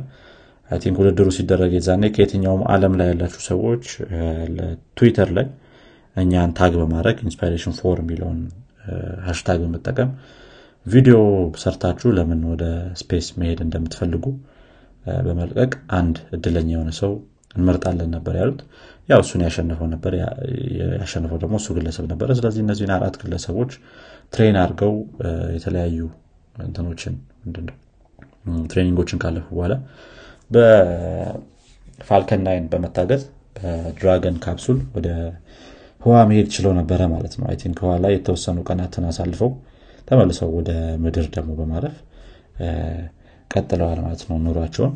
think 0.70 0.96
ውድድሩ 1.00 1.28
ሲደረግ 1.36 1.72
የዛኔ 1.76 2.04
ከየትኛውም 2.14 2.62
አለም 2.72 2.94
ላይ 3.00 3.08
ያላችሁ 3.12 3.40
ሰዎች 3.50 3.84
ትዊተር 4.98 5.30
ላይ 5.38 5.46
እኛን 6.18 6.50
tag 6.58 6.74
በማድረግ 6.80 7.16
Inspiration 7.24 7.74
Four 7.80 7.98
የሚለውን 8.02 8.38
hashtag 9.26 9.58
በመጠቀም 9.64 10.10
ቪዲዮ 10.86 11.16
ሰርታችሁ 11.62 12.08
ለምን 12.18 12.40
ወደ 12.52 12.64
space 13.00 13.26
መሄድ 13.40 13.58
እንደምትፈልጉ 13.64 14.24
በመልቀቅ 15.24 15.72
አንድ 15.98 16.16
እድለኛ 16.36 16.70
የሆነ 16.74 16.90
ሰው 17.00 17.12
እንመርጣለን 17.54 18.10
ነበር 18.16 18.34
ያሉት። 18.40 18.60
ያው 19.08 19.20
እሱን 19.24 19.42
ያሸነፈው 19.46 19.86
ነበር 19.92 20.12
ያሸነፈው 20.96 21.38
ደግሞ 21.42 21.54
እሱ 21.60 21.68
ግለሰብ 21.76 22.06
ነበረ። 22.12 22.28
ስለዚህ 22.38 22.60
እነዚህን 22.64 22.92
አራት 22.96 23.16
ግለሰቦች 23.22 23.70
train 24.32 24.56
አድርገው 24.62 24.94
የተለያዩ 25.56 25.98
እንትኖችን 26.62 27.14
training 28.70 28.99
ኦችን 28.99 29.20
ካለፉ 29.22 29.46
በኋላ 29.56 29.74
በ 30.50 30.98
Falcon 30.98 32.42
Nine 32.46 32.66
በመታገዝ 32.72 33.22
በ 33.56 33.76
Dragon 33.76 34.36
capsule 34.44 34.78
ወደ 34.96 35.08
ህዋ 36.00 36.14
መሄድ 36.30 36.48
ችለው 36.54 36.72
ነበረ 36.78 37.00
ማለት 37.14 37.34
ነው። 37.38 37.46
think 37.62 37.78
ህዋ 37.84 37.92
ላይ 38.04 38.12
የተወሰኑ 38.16 38.58
ቀናትን 38.68 39.04
አሳልፈው 39.08 39.50
ተመልሰው 40.08 40.50
ወደ 40.58 40.70
ምድር 41.04 41.26
ደግሞ 41.34 41.50
በማረፍ 41.58 41.96
ቀጥለዋል 43.50 43.98
ማለት 44.04 44.22
ነው 44.28 44.36
ኑሯቸውን። 44.46 44.92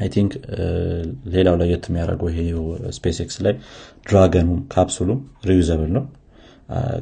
I 0.00 0.08
think 0.14 0.32
ሌላው 1.34 1.54
ለየት 1.60 1.84
የሚያደርገው 1.88 2.28
ይሄ 2.32 2.40
SpaceX 2.98 3.36
ላይ 3.46 3.54
Dragon 4.06 4.38
ኑም 4.38 4.60
capsule 4.74 5.02
ኡም 5.02 5.18
reusable 5.50 5.90
ነው። 5.96 6.04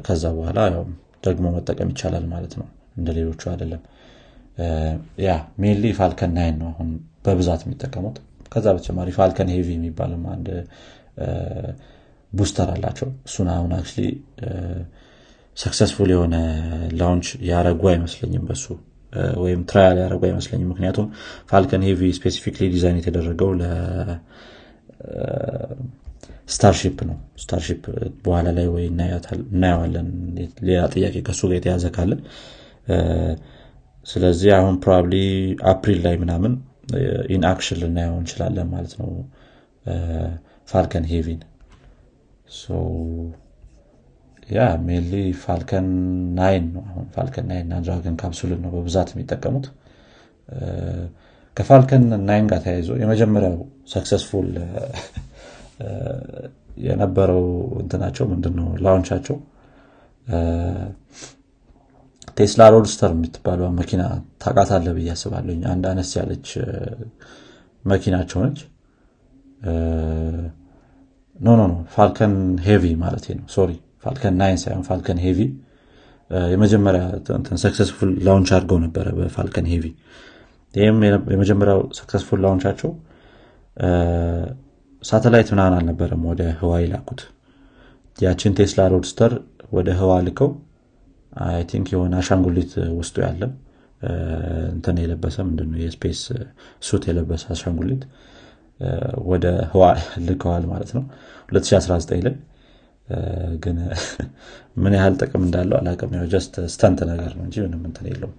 ከዛ 0.05 0.23
በኋላ 0.37 0.59
ደግሞ 1.25 1.45
መጠቀም 1.55 1.89
ይቻላል 1.93 2.25
ማለት 2.33 2.53
ነው 2.59 2.67
እንደ 2.97 3.09
ሌሎቹ 3.17 3.41
አይደለም። 3.51 3.81
yeah 5.25 5.29
mainly 5.63 5.85
Falcon 5.99 6.31
Nine 6.37 6.55
ነው 6.61 6.69
አሁን 6.73 6.89
በብዛት 7.25 7.61
የሚጠቀሙት። 7.65 8.17
ከዛ 8.53 8.67
በተጨማሪ 8.75 9.09
Falcon 9.17 9.49
Heavy 9.55 9.67
የሚባልም 9.75 10.23
አንድ 10.33 10.47
booster 12.31 12.69
አላቸው። 12.73 13.09
እሱን 13.27 13.47
አሁን 13.53 13.71
አክ 13.77 13.89
successful 15.57 16.09
የሆነ 16.13 16.35
launch 16.99 17.27
ያረጉ 17.49 17.81
አይመስለኝም 17.91 18.43
በሱ። 18.49 18.65
ወይም 19.43 19.61
trial 19.69 19.97
ያደረጉ 20.01 20.21
አይመስለኝም። 20.27 20.69
ምክንያቱም 20.71 21.07
Falcon 21.49 21.83
Heavy 21.87 22.01
specifically 22.17 22.65
design 22.73 22.99
የተደረገው 22.99 23.49
Starship 26.49 26.99
ነው። 27.09 27.17
Starship 27.41 27.81
በኋላ 28.23 28.47
ላይ 28.57 28.67
ወይ 28.75 28.85
እናየዋለን። 28.87 30.07
ሌላ 30.67 30.81
ጥያቄ 30.93 31.15
ከሱ 31.27 31.41
ጋር 31.49 31.57
የተያዘ 31.59 31.85
ካለ 31.97 32.11
ስለዚህ 34.05 34.51
አሁን 34.57 34.75
probably 34.83 35.15
April 35.71 35.99
ላይ 36.05 36.15
ምናምን 36.21 36.53
in 37.33 37.43
action 37.49 37.79
ልናየው 37.81 38.15
እንችላለን 38.21 38.67
ማለት 38.71 38.93
ነው። 39.01 39.09
Falcon 40.67 41.05
Heavy 41.11 41.31
ን 41.31 41.39
yeah 44.49 44.59
mainly 44.85 45.13
Falcon 45.41 45.87
Nine 46.37 46.65
ነው 46.75 46.83
አሁን 46.89 47.05
Falcon 47.15 47.45
Nine 47.49 47.65
እና 47.67 47.81
Dragon 47.85 48.15
capsule 48.21 48.52
ን 48.52 48.61
ነው 48.65 48.71
በብዛት 48.75 49.09
የሚጠቀሙት። 49.13 49.65
ከ 51.57 51.69
Falcon 51.69 52.05
Nine 52.27 52.45
ጋር 52.51 52.59
ተያይዞ 52.65 52.89
የመጀመሪያው 53.01 53.55
successful 53.93 54.49
የነበረው 56.85 57.45
እንትናቸው 57.81 58.25
ምንድነው? 58.31 58.67
launch 58.85 59.09
ኣቸው 59.09 59.37
Tesla 62.37 62.63
Roadster 62.73 63.11
የምትባለ 63.15 63.61
መኪና 63.79 64.01
ታቋታላችሁ 64.43 64.87
ብዬ 64.97 65.09
አስባለሁኝ 65.15 65.61
አንድ 65.71 65.85
አነስ 65.91 66.11
ያለች 66.19 66.47
መኪናቸው 67.83 68.39
ነች 68.45 68.59
no 71.39 71.55
no 71.61 71.63
Falcon 71.93 72.33
Heavy 72.67 72.83
ማለት 73.03 73.25
ነው. 73.31 73.45
sorry 73.55 73.71
Falcon 74.03 74.33
Nine 74.41 74.57
ሳይሆን 74.63 74.83
Falcon 74.89 75.19
Heavy 75.25 75.39
የመጀመሪያ 76.53 77.03
successful 77.63 78.09
launch 78.25 78.49
አድርገው 78.57 78.79
ነበረ 78.85 79.07
በ 79.17 79.30
Falcon 79.30 79.67
Heavy 79.71 79.85
ይህም 80.73 80.97
የመጀመሪያው 81.33 81.79
successful 81.99 82.39
launch 82.43 82.65
ኣቸው 82.65 82.91
ሳተላይት 85.03 85.49
ምናምን 85.53 85.75
አልነበረም 85.77 86.23
ወደ 86.31 86.41
ህዋ 86.59 86.71
የላኩት 86.83 87.21
ያችን 88.17 88.55
Tesla 88.59 88.85
Roadster 88.93 89.33
ወደ 89.77 89.89
ህዋ 89.99 90.13
ልከው 90.27 90.49
I 91.45 91.61
think 91.71 91.87
የሆነ 91.93 92.13
አሻንጉሊት 92.21 92.71
ውስጡ 92.99 93.15
ያለ 93.25 93.41
እንትን 94.73 94.97
የለበሰ 95.01 95.37
ምንድነው? 95.47 95.79
የ 95.85 95.95
space 95.95 96.19
suit 96.87 97.03
የለበሰ 97.09 97.43
አሻንጉሊት 97.55 98.03
ወደ 99.31 99.45
ህዋ 99.71 99.83
ልከዋል 100.27 100.65
ማለት 100.71 100.91
ነው። 100.97 101.03
2019 101.49 102.13
ላይ 102.19 102.35
ግን 103.63 103.77
ምን 104.81 104.93
ያህል 104.97 105.13
ጥቅም 105.21 105.43
እንዳለው 105.45 105.77
አላቅም 105.79 106.11
ያው 106.17 106.25
just 106.33 106.55
stunt 106.73 106.99
ነገር 107.11 107.31
ነው 107.37 107.43
እንጂ 107.47 107.55
ምንም 107.65 107.81
እንትን 107.89 108.07
የለውም። 108.11 108.35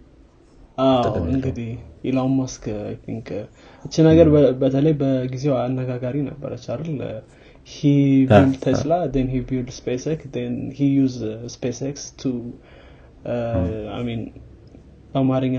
እንግዲህ 1.30 1.70
ኢላን 2.08 2.30
ማስክ 2.36 2.64
think 3.02 3.28
እቺ 3.84 3.94
ነገር 4.08 4.28
በተለይ 4.62 4.94
በጊዜው 5.00 5.54
አነጋጋሪ 5.62 6.16
ነበረች 6.28 6.64
አይደል? 6.74 7.00
he 7.68 7.78
build 8.30 8.54
Tesla 8.62 8.92
and 9.16 9.28
he 9.32 9.40
build 9.48 9.70
SpaceX 9.78 10.04
and 10.12 10.28
he 10.52 10.56
use 10.78 11.16
SpaceX 11.54 11.80
to 11.90 12.32
mean 14.06 14.22
በአማርኛ 15.12 15.54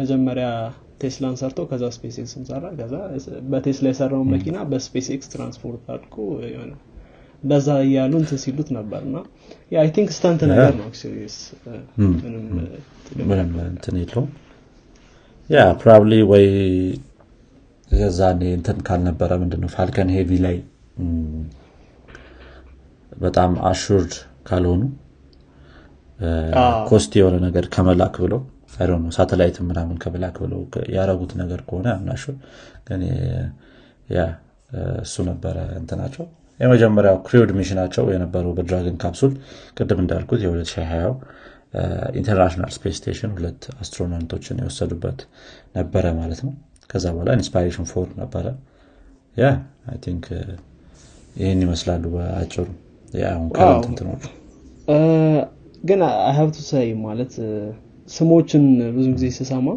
መጀመሪያ 0.00 0.48
ቴስላን 1.04 1.36
ሰርቶ 1.40 1.60
ከዛ 1.70 1.84
SpaceX 1.96 2.16
ን 2.22 2.44
ሰራ 2.48 2.64
ከዛ 2.78 2.94
በቴስላ 3.52 3.86
የሰራውን 3.92 4.28
መኪና 4.34 4.58
በ 4.70 5.08
SpaceX 5.14 5.30
transport 5.32 5.84
አድርጎ 5.94 6.16
የሆነ 6.46 6.72
እንደዛ 7.42 7.68
እያሉ 7.86 8.12
እንትን 8.20 8.38
ሲሉት 8.42 8.68
ነበር 8.76 9.00
እና 9.08 9.16
I 9.80 9.88
think 9.96 10.10
stunt 10.16 10.42
ነገር 10.50 10.72
ነው 10.78 10.86
ምንም 13.22 13.50
እንትን 13.66 13.96
የለውም። 14.02 14.28
yeah 15.48 15.64
probably 15.80 16.12
ወይ 16.30 16.46
የዛኔ 17.90 18.42
እንትን 18.58 18.78
ካልነበረ 18.86 19.32
ምንድነው 19.42 19.70
Falcon 19.74 20.08
Heavy 20.14 20.30
ላይ 20.46 20.56
በጣም 23.16 23.52
assured 23.70 24.14
ካልሆኑ 24.48 24.82
cost 26.88 27.12
የሆነ 27.18 27.36
ነገር 27.46 27.64
ከመላክ 27.74 28.16
ብለው 28.24 28.40
ነው 28.96 29.10
ሳተላይት 29.16 29.56
ምናምን 29.68 29.96
ከመላክ 30.02 30.36
ብለው 30.44 30.60
ያረጉት 30.94 31.32
ነገር 31.40 31.60
ከሆነ 31.68 31.86
I'm 31.94 32.03
not 32.03 32.12
sure 32.12 32.24
ግን 32.88 33.02
እሱ 35.02 35.16
ነበረ 35.28 35.56
እንትናቸው። 35.80 36.24
የመጀመሪያው 36.60 37.16
crewed 37.26 37.50
mission 37.58 37.81
ኣቸው 37.81 38.04
የነበረው 38.12 38.52
በ 38.56 38.66
Dragon 38.66 38.96
capsule 39.02 39.32
ቅድም 39.76 40.00
እንዳልኩት 40.02 40.40
የ2020 40.44 41.14
International 42.18 42.70
Space 42.74 42.96
Station 42.98 43.30
ሁለት 43.36 43.62
astronaut 43.76 44.26
ኦችን 44.26 44.60
የወሰዱበት 44.62 45.20
ነበረ 45.78 46.04
ማለት 46.20 46.40
ነው። 46.46 46.52
ከዛ 46.90 47.04
በኋላ 47.14 47.30
Inspiration4 47.38 48.08
ነበረ። 48.20 48.46
yeah 49.36 49.46
think 50.04 50.26
ይህን 51.36 51.60
ይመስላሉ 51.64 52.04
በአጭሩ። 52.14 52.66
አሁን 53.28 53.48
current 53.56 53.86
እንትኖቹ። 53.90 54.22
ግን 55.84 56.00
ሀብቱ 56.36 56.58
ሳይ 56.68 56.88
ማለት 57.04 57.34
ስሞችን 58.08 58.64
ብዙ 58.94 59.06
ጊዜ 59.14 59.26
ስሰማ 59.36 59.68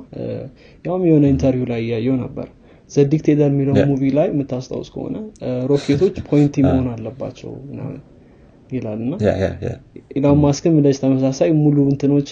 ያውም 0.86 1.04
የሆነ 1.10 1.26
interview 1.34 1.68
ላይ 1.72 1.82
እያየው 1.86 2.16
ነበር። 2.24 2.48
The 2.92 3.08
Dictator 3.08 3.50
የሚለው 3.52 3.76
movie 3.90 4.04
ላይ 4.18 4.28
የምታስታውስ 4.32 4.90
ከሆነ 4.94 5.16
ሮኬቶች 5.72 6.16
pointy 6.30 6.56
መሆን 6.68 6.88
አለባቸው 6.94 7.52
ይላል 8.72 9.00
እና 9.04 9.14
ኢላን 10.18 10.38
ማስክም 10.44 10.74
እንደዚህ 10.80 11.02
ተመሳሳይ 11.04 11.52
ሙሉ 11.60 11.78
እንትኖቼ 11.92 12.32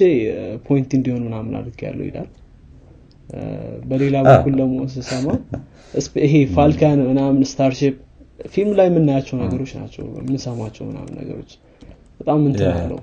pointy 0.68 0.92
እንዲሆኑ 0.98 1.22
ምናምን 1.28 1.54
አድርግ 1.60 1.82
ያለው 1.88 2.06
ይላል 2.10 2.30
በሌላ 3.90 4.16
በኩል 4.28 4.54
ደግሞ 4.62 4.80
ስሰማ 4.96 5.28
ይሄ 6.26 6.34
Falcon 6.56 7.00
ምናምን 7.10 7.40
Starship 7.52 7.96
ፊልም 8.54 8.74
ላይ 8.80 8.88
የምናያቸው 8.90 9.36
ነገሮች 9.44 9.72
ናቸው 9.80 10.04
የምንሰማቸው 10.18 10.84
ምናምን 10.90 11.14
ነገሮች 11.22 11.52
በጣም 12.20 12.40
እንትን 12.50 12.70
አለው 12.76 13.00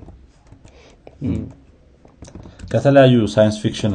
ከተለያዩ 2.71 3.15
science 3.33 3.55
fiction 3.63 3.93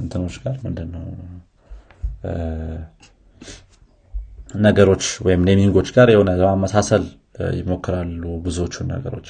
እንትኖች 0.00 0.36
ጋር 0.44 0.56
ምንድነው? 0.64 1.04
ነገሮች 4.64 5.04
ወይም 5.26 5.40
naming 5.48 5.72
ኦች 5.72 5.88
ጋር 5.96 6.08
የሆነ 6.12 6.30
ለማመሳሰል 6.40 7.04
ይሞክራሉ 7.58 8.22
ብዙዎቹን 8.44 8.88
ነገሮች። 8.94 9.28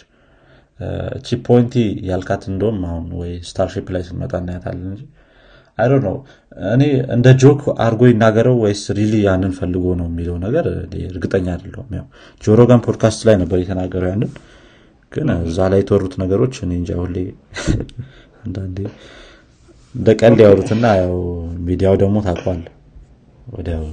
እቺ 1.16 1.36
pointy 1.46 1.74
ያልካት 2.08 2.42
እንደም 2.50 2.78
አሁን 2.88 3.04
ወይ 3.20 3.32
Starship 3.48 3.86
ላይ 3.94 4.02
ስንመጣ 4.08 4.32
እናያታለን 4.42 4.88
እንጂ 4.90 5.02
አይ 5.78 5.88
ነው 6.04 6.16
እኔ 6.72 6.82
እንደ 7.14 7.28
joke 7.42 7.62
አርጎ 7.84 8.02
ይናገረው 8.10 8.56
ወይስ 8.64 8.82
really 8.98 9.14
ያንን 9.26 9.52
ፈልጎ 9.58 9.86
ነው 10.00 10.06
የሚለው 10.10 10.36
ነገር 10.44 10.66
እርግጠኛ 11.08 11.46
አይደለሁም። 11.54 11.88
ያው 11.98 12.06
Joe 12.42 12.57
Rogan 12.57 12.82
podcast 12.86 13.22
ላይ 13.28 13.36
ነበር 13.42 13.58
የተናገረው 13.62 14.10
ያንን። 14.12 14.32
ግን 15.12 15.28
እዛ 15.48 15.58
ላይ 15.72 15.80
የተወሩት 15.82 16.14
ነገሮች 16.22 16.54
እኔ 16.64 16.72
እንጃ 16.80 16.92
ሁሌ 17.02 17.16
አንዳንዴ 18.44 18.78
እንደ 19.94 20.08
ቀልድ 20.20 20.40
ያወሩትና 20.44 20.86
ያው 21.00 21.14
ሚዲያው 21.66 21.94
ደግሞ 22.02 22.16
ታቋል። 22.26 22.62
ወዲያው 23.48 23.84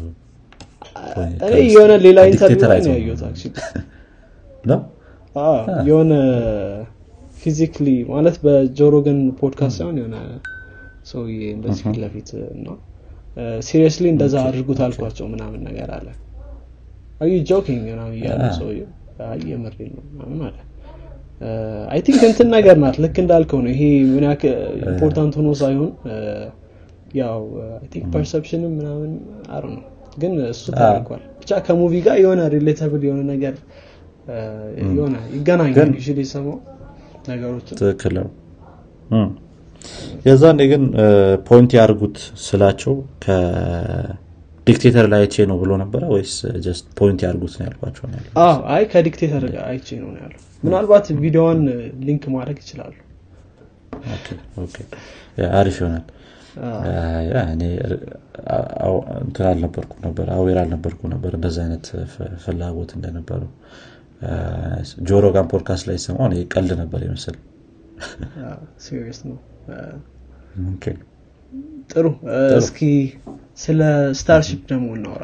የሆነ 1.68 1.92
ሌላ 2.06 2.20
የሆነ 5.88 6.14
physically 7.42 7.88
ማለት 8.10 8.36
በ 8.44 8.59
Joe 8.59 8.82
Rogan 8.82 9.20
podcast 9.40 9.76
ሳይሆን 9.78 9.96
የሆነ 10.00 10.16
ሰውዬ 11.06 11.40
እንደዚህ 11.54 11.84
ፊት 11.86 11.98
ለፊት 12.02 12.30
ነው። 12.66 12.76
seriously 13.68 14.06
እንደዛ 14.14 14.36
አድርጉት 14.48 14.80
አልኳቸው 14.86 15.26
ምናምን 15.34 15.62
ነገር 15.70 15.90
አለ። 15.98 16.08
are 17.22 17.32
you 17.50 17.62
joking 17.62 17.86
ምናምን 17.90 18.14
እያለ 18.20 18.44
ሰውዬው 18.60 18.90
የምሬ 19.50 19.78
ነው 19.92 20.04
ምናምን 20.12 20.40
አለ 20.48 20.58
I 21.92 22.00
think 22.06 22.22
እንትን 22.28 22.48
ነገር 22.56 22.76
ናት። 22.82 22.96
ልክ 23.04 23.16
እንዳልከው 23.24 23.60
ነው። 23.64 23.72
ይሄ 23.74 23.84
ምን 24.12 24.24
ያክል 24.28 24.54
important 24.88 25.34
ሆኖ 25.40 25.50
ሳይሆን 25.62 25.92
ያው 27.22 27.40
I 27.74 27.88
think 27.94 28.06
perception 28.14 28.64
ም 28.64 28.74
ምናምን 28.80 29.12
አሩ 29.56 29.64
ነው። 29.76 29.84
ግን 30.18 30.34
እሱ 30.48 30.64
ተደርጓል። 30.74 31.22
ብቻ 31.42 31.60
ከ 31.66 31.74
movie 31.74 31.94
ጋር 32.08 32.18
የሆነ 32.24 32.42
relatable 32.56 33.04
የሆነ 33.08 33.22
ነገር 33.34 33.56
የሆነ 34.92 35.16
ይገናኛል 35.36 35.90
ዩ 36.00 36.16
የሰማው 36.20 36.58
ነገሮችን። 37.30 37.78
ትክክል 37.82 38.16
ነው። 38.20 38.30
የዛኔ 40.26 40.62
ግን 40.72 40.84
pointy 41.48 41.72
አርጉት 41.78 42.18
ስላቸው 42.44 42.94
ከ 43.24 43.60
Dictator 43.60 45.06
ላይ 45.14 45.22
አይቼ 45.24 45.46
ነው 45.52 45.58
ብሎ 45.62 45.72
ነበረ 45.84 46.04
ወይስ 46.14 46.34
just 46.66 46.86
pointy 47.00 47.20
አርጉት 47.26 47.54
ነው 47.60 47.66
ያልኳቸው? 47.68 48.04
አይ 48.76 48.84
ከ 48.94 49.04
Dictator 49.04 49.46
ጋር 49.54 49.64
አይቼ 49.72 49.88
ነው 50.04 50.10
ያለው 50.16 50.40
ምናልባት 50.64 51.06
ቪዲዮዋን 51.22 51.62
link 52.06 52.24
ማድረግ 52.34 52.58
ይችላሉ። 52.64 52.94
አሪፍ 55.56 55.78
ይሆናል። 55.82 56.06
እንትን 59.22 59.46
አልነበርኩ 59.50 59.94
ነበር 60.06 60.28
aware 60.36 60.58
አልነበርኩ 60.64 61.02
ነበር 61.14 61.32
እንደዚ 61.38 61.58
አይነት 61.66 61.86
ፍላጎት 62.44 62.92
እንደነበረው። 62.98 63.52
Joe 65.10 65.24
Rogan 65.24 65.48
podcast 65.52 65.86
ላይ 65.90 65.98
ሰማው 66.06 66.28
ቀልድ 66.54 66.72
ነበር 66.82 67.02
ይመስል 67.08 67.38
serious 68.84 69.20
ነው። 69.30 69.38
ጥሩ። 71.92 72.06
እስኪ 72.60 72.80
ስለ 73.58 73.80
Starship 74.20 74.62
ደግሞ 74.70 74.88
እናውራ 74.98 75.24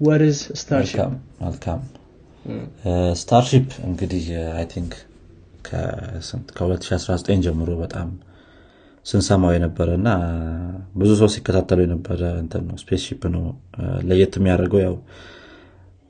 what's 0.00 0.38
Starship 0.60 0.98
መልካም 1.42 1.80
Starship 3.20 3.68
እንግዲህ 3.88 4.24
I 4.54 4.66
think 4.72 4.92
ከ2019 5.68 7.44
ጀምሮ 7.46 7.70
በጣም 7.82 8.08
ስንሰማው 9.06 9.52
የነበረ 9.54 9.88
እና 9.98 10.08
ብዙ 10.96 11.10
ሰው 11.20 11.28
ሲከታተለው 11.34 11.84
የነበረ 11.86 12.20
spaceship 12.82 13.22
ነው። 13.34 13.44
ለየት 14.08 14.34
የሚያደርገው 14.38 14.80
ያው 14.86 14.96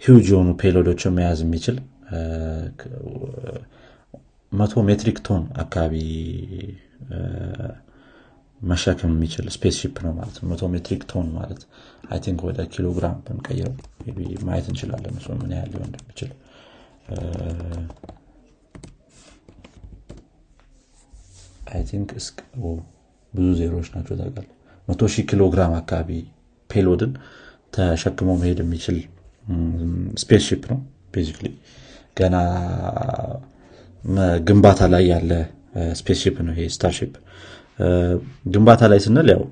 ሂውጅ 0.02 0.26
የሆኑ 0.32 0.50
payload 0.60 0.89
ኦችን 0.89 1.14
መያዝ 1.16 1.40
የሚችል 1.44 1.76
መቶ 4.52 4.82
metric 4.88 5.18
ton 5.26 5.42
አካባቢ 5.62 5.94
መሸከም 8.60 9.12
የሚችል 9.14 9.46
spaceship 9.54 9.96
ነው 10.04 10.12
ማለት 10.16 10.36
ነው። 10.40 10.46
መቶ 10.50 10.62
metric 10.72 11.02
ton 11.10 11.26
ማለት 11.36 11.60
I 12.10 12.18
think 12.24 12.40
ወደ 12.48 12.60
ኪሎግራም 12.72 13.16
ብንቀይረው 13.26 13.74
ማየት 14.48 14.66
እንችላለን 14.70 15.16
እሱ 15.20 15.36
ምን 15.40 15.52
ያህል 15.56 15.70
ሊሆን 15.72 15.88
እንደሚችል። 15.88 16.30
I 21.70 21.82
think 21.88 22.10
ብዙ 23.32 23.46
ዜሮዎች 23.60 23.88
ናቸው 23.94 24.14
ታውቃል 24.20 24.46
መቶ 24.88 25.08
ሺህ 25.14 25.24
ኪሎ 25.30 25.42
ግራም 25.54 25.72
አካባቢ 25.78 26.10
payload 26.70 27.03
ን 27.03 27.12
ተሸክሞ 27.74 28.28
መሄድ 28.40 28.60
የሚችል 28.62 28.98
spaceship 30.22 30.62
ነው 30.70 30.78
basically። 31.14 31.46
ገና 32.16 32.36
ግንባታ 34.48 34.80
ላይ 34.94 35.04
ያለ 35.12 35.32
spaceship 36.00 36.36
ነው 36.46 36.52
ይሄ 36.54 36.62
Starship 36.74 37.12
ግንባታ 38.52 38.82
ላይ 38.92 39.00
ስንል 39.04 39.28
ያው 39.32 39.42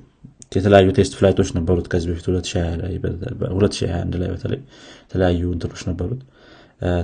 የተለያዩ 0.57 0.89
test 0.97 1.13
flight 1.19 1.37
ኦች 1.37 1.49
ነበሩት 1.57 1.87
ከዚህ 1.93 2.09
በፊት 2.11 2.27
2021 2.29 2.85
ላይ 4.17 4.29
በተለይ 4.35 4.61
የተለያዩ 5.05 5.43
እንትኖች 5.55 5.83
ነበሩት። 5.91 6.21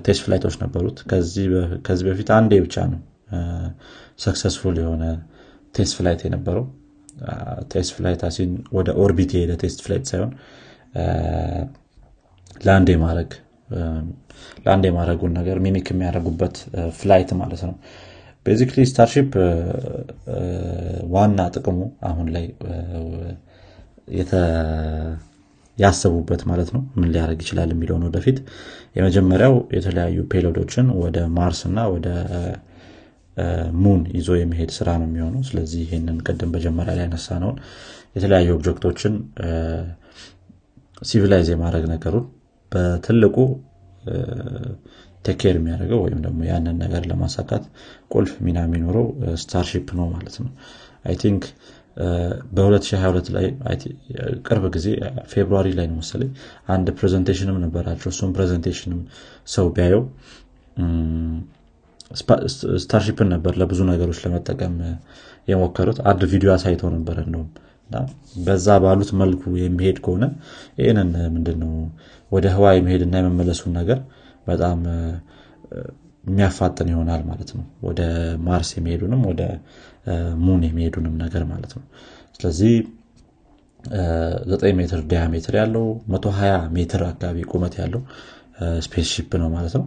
test 0.07 0.23
flight 0.25 0.44
ኦች 0.44 0.57
ነበሩት። 0.63 0.99
ከዚህ 1.87 2.07
በፊት 2.09 2.31
አንዴ 2.39 2.53
ብቻ 2.65 2.77
ነው 2.93 3.01
successful 4.25 4.77
የሆነ 4.83 5.05
test 5.75 5.95
flight 5.99 6.23
የነበረው። 6.27 6.65
test 7.73 7.92
flight 7.97 8.23
as 8.29 8.40
in 8.40 8.53
ወደ 8.73 8.91
orbit 9.05 9.31
የሄደ 9.37 9.53
test 9.62 9.81
flight 9.85 10.05
ሳይሆን 10.11 10.31
land 12.61 12.88
ማድረግ 13.05 13.31
land 14.64 14.85
የማድረጉን 14.89 15.33
ነገር 15.39 15.57
mimic 15.64 15.87
የሚያደርጉበት 15.93 16.57
flight 16.99 17.31
ማለት 17.41 17.63
ነው 17.69 17.75
basically 18.47 18.85
Starship 18.90 19.33
ዋና 21.14 21.40
ጥቅሙ 21.55 21.78
አሁን 22.09 22.28
ላይ 22.35 22.46
ያሰቡበት 25.78 26.42
ማለት 26.50 26.70
ነው 26.74 26.83
ምን 26.96 27.09
ሊያደርግ 27.12 27.40
ይችላል 27.44 27.70
የሚለውን 27.72 28.02
ወደፊት። 28.09 28.38
የመጀመሪያው 28.96 29.55
የተለያዩ 29.76 30.18
payload 30.33 30.62
ኦችን 30.62 30.87
ወደ 31.02 31.18
ማርስ 31.37 31.61
እና 31.68 31.78
ወደ 31.94 32.09
moon 33.83 34.01
ይዞ 34.16 34.31
የመሄድ 34.38 34.70
ስራ 34.78 34.88
ነው 35.00 35.07
የሚሆነው። 35.09 35.42
ስለዚህ 35.48 35.81
ይህንን 35.87 36.16
ቅድም 36.26 36.50
በመጀመሪያ 36.55 36.95
ላይ 36.98 37.05
ያነሳነውን 37.07 37.57
የተለያዩ 38.16 38.48
object 38.57 38.86
ኦችን 38.86 39.14
civilize 41.03 41.49
የማድረግ 41.52 41.85
ነገሩን 41.92 42.26
በትልቁ 42.72 43.37
take 45.25 45.40
care 45.40 45.57
የሚያደርገው 45.59 46.01
ወይም 46.05 46.21
ደግሞ 46.25 46.41
ያንን 46.49 46.77
ነገር 46.85 47.03
ለማሳካት 47.11 47.65
ቁልፍ 48.15 48.33
ሚና 48.47 48.59
የሚኖረው 48.67 49.07
Starship 49.42 49.88
ነው 49.99 50.07
ማለት 50.15 50.37
ነው። 50.43 50.51
I 51.09 51.16
think 51.23 51.45
በ2022 52.57 53.27
ላይ 53.35 53.47
ቅርብ 54.47 54.65
ጊዜ 54.77 54.87
February 55.33 55.68
ላይ 55.79 55.87
ነው 55.91 55.97
መሰለኝ 56.01 56.31
አንድ 56.75 56.87
presentation 56.99 57.50
ም 57.50 57.59
ነበራቸው 57.65 58.11
እሱም 58.13 58.31
presentation 58.37 58.91
ም 58.91 59.01
ሰው 59.55 59.67
ቢያየው 59.77 60.03
Starship 62.77 63.18
ን 63.18 63.29
ነበር 63.35 63.53
ለብዙ 63.61 63.81
ነገሮች 63.91 64.19
ለመጠቀም 64.25 64.75
የሞከሩት። 65.49 65.99
አንድ 66.11 66.23
ቪዲዮ 66.33 66.51
አሳይተው 66.55 66.91
ነበር 66.97 67.17
እንደውም 67.25 67.51
በዛ 68.45 68.67
ባሉት 68.85 69.11
መልኩ 69.21 69.43
የሚሄድ 69.63 69.99
ከሆነ 70.05 70.25
ይህንን 70.81 71.09
ምንድነው 71.35 71.73
ወደ 72.31 72.47
ህዋ 72.55 72.67
የመሄድና 72.77 73.15
የመመለሱን 73.21 73.73
ነገር 73.81 73.99
በጣም 74.46 74.78
የሚያፋጥን 76.24 76.88
ይሆናል 76.92 77.22
ማለት 77.31 77.50
ነው። 77.59 77.64
ወደ 77.87 78.00
ማርስ 78.48 78.68
የሚሄዱንም 78.76 79.22
ወደ 79.31 79.42
moon 80.45 80.61
የሚሄዱንም 80.68 81.14
ነገር 81.24 81.42
ማለት 81.44 81.72
ነው። 81.78 81.85
ስለዚህ 82.37 82.74
9 84.52 84.76
ሜትር 84.81 85.00
diameter 85.12 85.55
ያለው 85.61 85.85
120 86.14 86.68
ሜትር 86.76 87.02
አካባቢ 87.09 87.38
ቁመት 87.52 87.74
ያለው 87.83 88.02
spaceship 88.87 89.31
ነው 89.42 89.48
ማለት 89.57 89.74
ነው። 89.78 89.85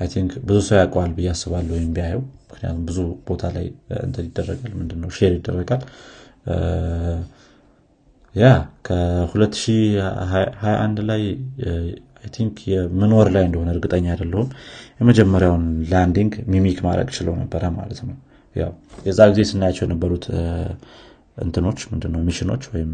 I 0.00 0.06
think 0.12 0.32
ብዙ 0.48 0.58
ሰው 0.68 0.76
ያውቀዋል 0.80 1.10
ብዬ 1.16 1.26
አስባለሁ 1.34 1.72
ወይም 1.76 1.90
ቢያየው። 1.96 2.22
ምክንያቱም 2.50 2.82
ብዙ 2.88 2.98
ቦታ 3.28 3.42
ላይ 3.56 3.66
እንትን 4.06 4.24
ይደረጋል 4.28 4.72
ምንድነው 4.80 5.10
share 5.18 5.32
ይደረጋል። 5.38 5.82
yeah 8.34 8.44
ከ2021 8.86 10.98
I 11.10 11.22
think 12.34 12.56
የምኖር 12.70 13.28
ላይ 13.34 13.44
እንደሆነ 13.48 13.68
እርግጠኛ 13.74 14.06
አይደለሁም። 14.12 14.48
የመጀመሪያውን 15.00 15.64
landing 15.92 16.34
mimic 16.52 16.78
ማድረግ 16.86 17.10
ችለው 17.16 17.34
ነበረ 17.40 17.62
ማለት 17.78 18.00
ነው። 18.08 18.16
ያው 18.56 18.72
የዛ 19.06 19.20
ጊዜ 19.30 19.42
ስናያቸው 19.50 19.84
የነበሩት 19.86 20.24
እንትኖች 21.44 21.80
ምንድነው 21.90 22.22
mission 22.26 22.50
ኦች 22.50 22.64
ወይም 22.72 22.90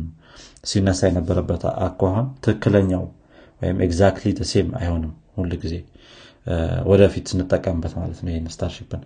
ሲነሳ 0.64 1.00
የነበረበት 1.08 1.62
አኳኋን 1.86 2.26
ትክክለኛው 2.44 3.04
ወይም 3.62 3.78
exactly 3.86 4.30
same 4.50 4.68
አይሆንም 4.80 5.12
ሁል 5.36 5.52
ጊዜ። 5.62 5.74
ወደፊት 6.90 7.26
ስንጠቀምበት 7.32 7.92
ማለት 7.98 8.18
ነው 8.24 8.30
ይህን 8.32 8.46
Starship 8.54 8.91
ን 8.91 9.00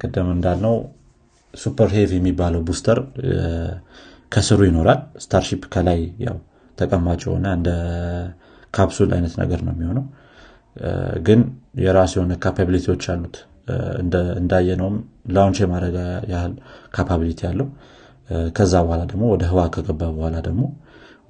ቅድም 0.00 0.28
እንዳልነው 0.34 0.74
Super 1.54 1.88
Heavy 1.96 2.10
የሚባለው 2.16 2.60
booster 2.68 2.98
ከስሩ 4.32 4.60
ይኖራል። 4.68 5.00
Starship 5.24 5.62
ከላይ 5.74 6.00
ያው 6.26 6.36
ተቀማጭ 6.78 7.20
የሆነ 7.26 7.46
እንደ 7.58 7.68
ካፕሱል 8.74 9.10
አይነት 9.16 9.34
ነገር 9.42 9.60
ነው 9.66 9.72
የሚሆነው። 9.76 10.04
ግን 11.26 11.40
የራሱ 11.82 12.12
የሆነ 12.18 12.34
capability 12.44 12.87
ዎች 12.87 13.04
አሉት። 13.12 13.36
እንዳየነውም 14.40 14.96
launch 15.34 15.58
የማድረግ 15.62 15.94
ያህል 16.32 16.54
capability 16.96 17.40
አለው። 17.50 17.68
ከዛ 18.56 18.74
በኋላ 18.84 19.02
ደግሞ 19.10 19.24
ወደ 19.32 19.44
ህዋ 19.50 19.62
ከገባ 19.74 20.02
በኋላ 20.16 20.36
ደግሞ 20.46 20.62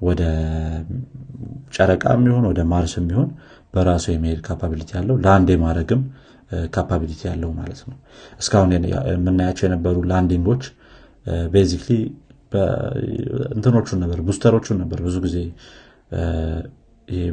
ወደ 0.01 0.21
ጨረቃ 1.75 2.03
የሚሆን 2.17 2.45
ወደ 2.49 2.61
ማርስ 2.71 2.93
የሚሆን 2.99 3.29
በራሱ 3.73 4.05
የሚሄድ 4.13 4.39
capability 4.47 4.89
ያለው 4.97 5.15
land 5.23 5.49
የማድረግም 5.53 6.01
capability 6.75 7.21
ያለው 7.29 7.49
ማለት 7.59 7.79
ነው። 7.89 7.95
እስካሁን 8.41 8.71
የምናያቸው 9.13 9.65
የነበሩ 9.67 10.03
landing 10.11 10.44
ኦች 10.44 10.63
basically 11.53 11.91
እንትኖቹን 13.55 13.99
ነበር 14.03 14.19
booster 14.27 14.54
ኦቹን 14.54 14.77
ነበር 14.83 14.99
ብዙ 15.07 15.15
ጊዜ 15.25 15.37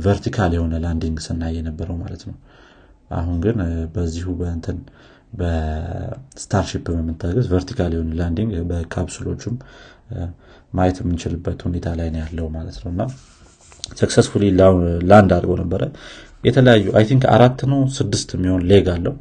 vertical 0.04 0.52
የሆነ 0.56 0.74
landing 0.84 1.18
ስናይ 1.26 1.54
የነበረው 1.58 1.96
ማለት 2.02 2.22
ነው። 2.28 2.36
አሁን 3.10 3.36
ግን 3.44 3.58
በዚሁ 3.94 4.28
በንትን 4.40 4.78
በ 5.38 5.68
Starship 5.68 6.84
በመታገዝ 6.90 7.46
vertical 7.52 7.92
የሆነ 7.96 8.10
landing 8.18 8.52
በ 8.70 8.82
capsule 8.82 9.21
ኦቹም 9.21 9.54
ማየት 10.72 10.98
የምንችልበት 11.02 11.60
ሁኔታ 11.66 11.88
ላይ 11.98 12.08
ነው 12.14 12.20
ያለው 12.22 12.46
ማለት 12.56 12.76
ነው። 12.82 12.90
እና 12.94 13.02
successfully 14.00 14.44
land 15.10 15.30
አድርጎ 15.36 15.52
ነበረ። 15.62 15.82
የተለያዩ 16.44 16.84
I 16.98 17.04
think 17.08 17.24
አራት 17.34 17.60
ነው 17.72 17.80
ስድስት 17.96 18.30
የሚሆን 18.36 18.62
leg 18.70 18.86
አለው። 18.94 19.14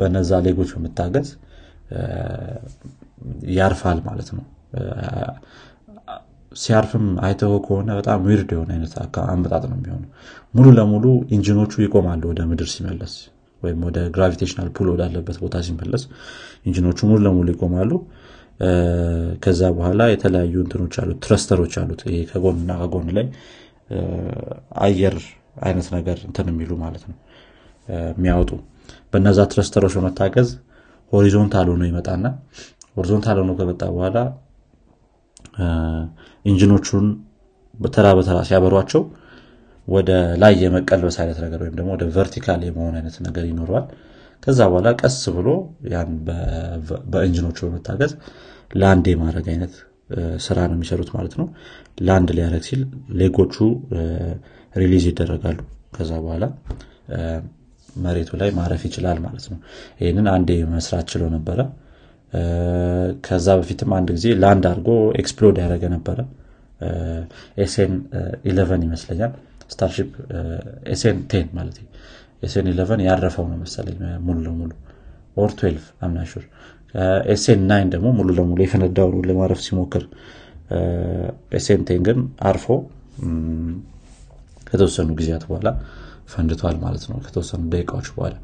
በነዛ 0.00 0.30
leg 0.46 0.56
ኦች 0.56 0.70
በመታገዝ 0.74 1.28
ያርፋል 3.56 3.98
ማለት 4.08 4.28
ነው 4.36 4.44
ሲያርፍም 6.52 7.06
አይተው 7.26 7.52
ከሆነ 7.66 7.88
በጣም 7.98 8.20
weird 8.26 8.50
የሆነ 8.54 8.70
አይነት 8.76 8.92
አመጣጥ 9.26 9.62
ነው 9.70 9.76
የሚሆነው። 9.78 10.10
ሙሉ 10.54 10.66
ለሙሉ 10.78 11.04
engine 11.36 11.58
ኦቹ 11.58 11.72
ይቆማሉ 11.84 12.22
ወደ 12.30 12.40
ምድር 12.50 12.68
ሲመለስ 12.74 13.14
ወይም 13.62 13.78
ወደ 13.86 13.98
gravitational 14.16 14.68
pull 14.76 14.88
ወዳለበት 14.92 15.36
ቦታ 15.42 15.56
ሲመለስ 15.66 16.02
engine 16.68 16.86
ኦቹ 16.86 16.98
ሙሉ 17.10 17.18
ለሙሉ 17.26 17.48
ይቆማሉ። 17.54 17.90
ከዛ 19.42 19.60
በኋላ 19.76 20.02
የተለያዩ 20.12 20.54
እንትኖች 20.64 20.94
አሉት 21.02 21.18
thruster 21.24 21.57
ኦች 21.57 21.74
አሉት። 21.82 22.00
ይሄ 22.08 22.20
ከጎንና 22.30 22.70
ከጎን 22.80 23.08
ላይ 23.18 23.26
አየር 24.84 25.16
አይነት 25.62 25.86
ነገር 25.96 26.18
እንትን 26.28 26.48
የሚሉ 26.52 26.72
ማለት 26.84 27.04
ነው። 27.10 27.16
የሚያወጡ 28.12 28.50
በነዛ 29.12 29.38
thruster 29.52 29.80
ኦች 29.80 29.94
በመታገዝ 29.98 30.48
horizontal 31.12 31.68
ሆኖ 31.72 31.82
ይመጣና 31.90 32.26
horizontal 32.96 33.38
ሆኖ 33.42 33.52
ከመጣ 33.60 33.82
በኋላ 33.94 34.18
engine 36.44 36.75
ኦቹን 36.75 37.06
በተራ 37.74 38.06
በተራ 38.18 38.38
ሲያበሯቸው 38.48 39.02
ወደ 39.88 40.10
ላይ 40.42 40.54
የመቀልበስ 40.62 41.16
አይነት 41.22 41.38
ነገር 41.44 41.60
ወይም 41.64 41.74
ደግሞ 41.78 41.90
ወደ 41.96 42.04
vertical 42.16 42.60
የመሆን 42.66 42.94
አይነት 42.98 43.16
ነገር 43.26 43.44
ይኖረዋል። 43.50 43.86
ከዛ 44.42 44.58
በኋላ 44.70 44.88
ቀስ 45.00 45.16
ብሎ 45.36 45.48
ያን 45.92 46.10
በ 47.12 47.20
engine 47.20 47.43
ኦቹ 47.43 47.58
በመታገዝ 47.66 48.12
land 48.74 49.06
የማድረግ 49.12 49.46
አይነት 49.52 49.72
ስራ 50.44 50.58
ነው 50.68 50.76
የሚሰሩት 50.76 51.10
ማለት 51.16 51.34
ነው። 51.40 51.46
land 52.00 52.28
ሊያደርግ 52.36 52.62
ሲል 52.68 52.82
leg 53.20 53.35
ኦቹ 53.35 53.56
release 54.74 55.04
ይደረጋሉ። 55.10 55.58
ከዛ 55.96 56.12
በኋላ 56.24 56.44
መሬቱ 57.96 58.30
ላይ 58.40 58.50
ማረፍ 58.56 58.82
ይችላል 58.88 59.18
ማለት 59.24 59.44
ነው። 59.52 59.58
ይህንን 60.00 60.26
አንዴ 60.34 60.50
መስራት 60.72 61.06
ችሎ 61.12 61.22
ነበረ 61.36 61.60
ከዛ 63.26 63.48
በፊትም 63.60 63.90
አንድ 63.98 64.08
ጊዜ 64.16 64.26
land 64.42 64.64
አድርጎ 64.70 64.88
explode 65.20 65.56
ያደረገ 65.62 65.84
ነበረ። 65.94 66.18
SN 67.64 67.94
eleven 68.48 68.82
ይመስለኛል። 68.86 69.32
Starship 69.72 70.10
SN 70.92 71.18
ten 71.30 71.48
ማለት 71.56 71.78
SN 72.42 72.66
eleven 72.72 73.00
ያረፈው 73.06 73.46
ነው 73.50 73.58
መሰለኝ 73.62 73.96
ሙሉ 74.26 74.38
ለሙሉ። 74.46 74.70
or 75.36 75.50
12 75.54 75.88
I'm 76.04 76.16
not 76.16 76.28
sure 76.28 76.44
SN 77.34 77.62
nine 77.70 77.88
ደግሞ 77.94 78.08
ሙሉ 78.18 78.28
ለሙሉ 78.38 78.58
የፈነዳውን 78.64 79.26
ለማረፍ 79.28 79.60
ሲሞክር 79.66 80.04
SN 81.58 81.82
ten 81.88 82.02
ግን 82.08 82.18
አርፎ 82.50 82.66
ከተወሰኑ 84.66 85.10
ጊዜያት 85.18 85.44
በኋላ 85.48 85.68
ፈንድቷል 86.32 86.76
ማለት 86.82 87.04
ነው። 87.10 87.18
ከተወሰኑ 87.26 87.62
ደቂቃዎች 87.74 88.08
በኋላ 88.16 88.34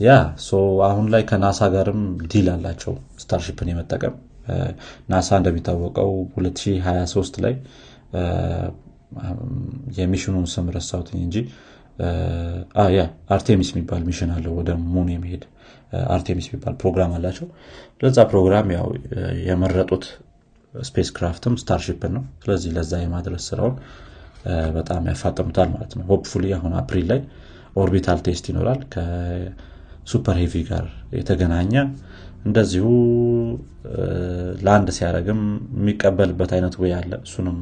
yeah 0.00 0.10
አሁን 0.88 1.06
ላይ 1.12 1.22
ከናሳ 1.30 1.68
ጋርም 1.74 2.00
deal 2.32 2.48
አላቸው 2.54 2.94
Starship 3.22 3.59
ን 3.59 3.68
የመጠቀም። 3.72 4.14
ናሳ 5.12 5.28
እንደሚታወቀው 5.40 6.10
2023 6.36 7.38
ላይ 7.44 7.54
የ 9.98 10.05
mission 10.05 10.31
ኡን 10.31 10.46
ስም 10.52 10.66
ረሳውትኝ 10.76 11.20
እንጂ 11.26 11.36
yeah 12.94 13.02
Artemis 13.34 13.68
የሚባል 13.72 14.02
mission 14.08 14.30
አለው 14.34 14.52
ወደ 14.58 14.70
moon 14.86 15.08
የሚሄድ 15.12 15.44
Artemis 16.14 16.46
የሚባል 16.48 16.74
ፕሮግራም 16.82 17.12
አላቸው። 17.18 17.46
ለዛ 18.02 18.18
ፕሮግራም 18.32 18.68
ያው 18.76 18.86
የመረጡት 19.46 20.04
spacecraft 20.74 21.54
ም 21.60 21.69
Starship 21.69 22.03
ን 22.03 22.12
ነው። 22.16 22.24
ስለዚህ 22.42 22.70
ለዛ 22.76 22.92
የማድረስ 23.02 23.44
ስራውን 23.50 23.76
በጣም 24.76 25.06
ያፋጥሙታል 25.10 25.68
ማለት 25.74 25.92
ነው። 25.98 26.04
hopefully 26.10 26.46
አሁን 26.56 26.74
አፕሪል 26.80 27.06
ላይ 27.12 27.20
orbital 27.76 28.18
test 28.26 28.44
ይኖራል 28.50 28.80
ከ 30.06 30.15
Super 30.15 30.36
Heavy 30.40 30.54
ጋር 30.68 30.84
የተገናኘ 31.16 31.72
እንደዚሁ 32.46 32.84
land 34.64 34.88
ሲያደርግም 34.96 35.40
የሚቀበልበት 35.76 36.50
አይነት 36.56 36.74
ወይ 36.82 36.92
አለ። 36.98 37.12
እሱንም 37.26 37.58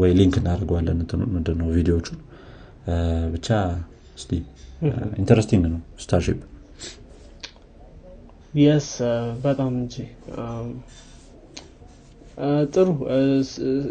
ወይ 0.00 0.10
link 0.18 0.34
እናደርገዋለን። 0.40 0.98
ምንድነው 1.34 1.68
ቪዲዮቹን 1.76 2.20
ብቻ 3.34 3.48
interesting 5.20 5.64
ነው 5.72 5.80
Starship 6.04 6.38
yes 8.60 8.88
በጣም 9.44 9.72
እንጂ 9.82 9.96
ጥሩ። 12.74 12.88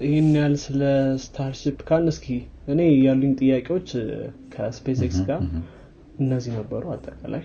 ይህን 0.06 0.30
ያህል 0.38 0.56
ስለ 0.64 0.82
Starship 1.24 1.78
ካልን 1.90 2.06
እስኪ 2.12 2.28
እኔ 2.74 2.82
ያሉኝ 3.06 3.32
ጥያቄዎች 3.42 3.90
ከ 4.54 5.00
SpaceX 5.08 5.20
ጋር 5.30 5.42
እነዚህ 6.20 6.52
ነበሩ 6.58 6.84
አጠቃላይ። 6.94 7.44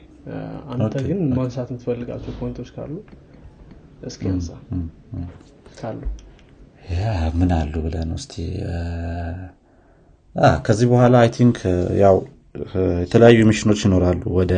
አንተ 0.75 0.95
ግን 1.09 1.19
ማንሳት 1.39 1.69
የምትፈልጋቸው 1.71 2.33
point 2.41 2.58
ኦች 2.58 2.71
ካሉ 2.77 2.95
እስኪ 4.09 4.23
ያንሳ 4.31 4.49
ካሉ። 5.79 6.01
yeah 6.97 7.05
ምን 7.39 7.53
አሉ 7.57 7.75
ብለን 7.85 8.11
እስቲ 8.19 8.35
ከዚህ 10.67 10.87
በኋላ 10.91 11.17
I 11.23 11.31
think 11.37 11.59
ያው 12.03 12.17
የተለያዩ 13.05 13.39
mission 13.49 13.69
ኦች 13.69 13.81
ይኖራሉ 13.87 14.23
ወደ 14.39 14.53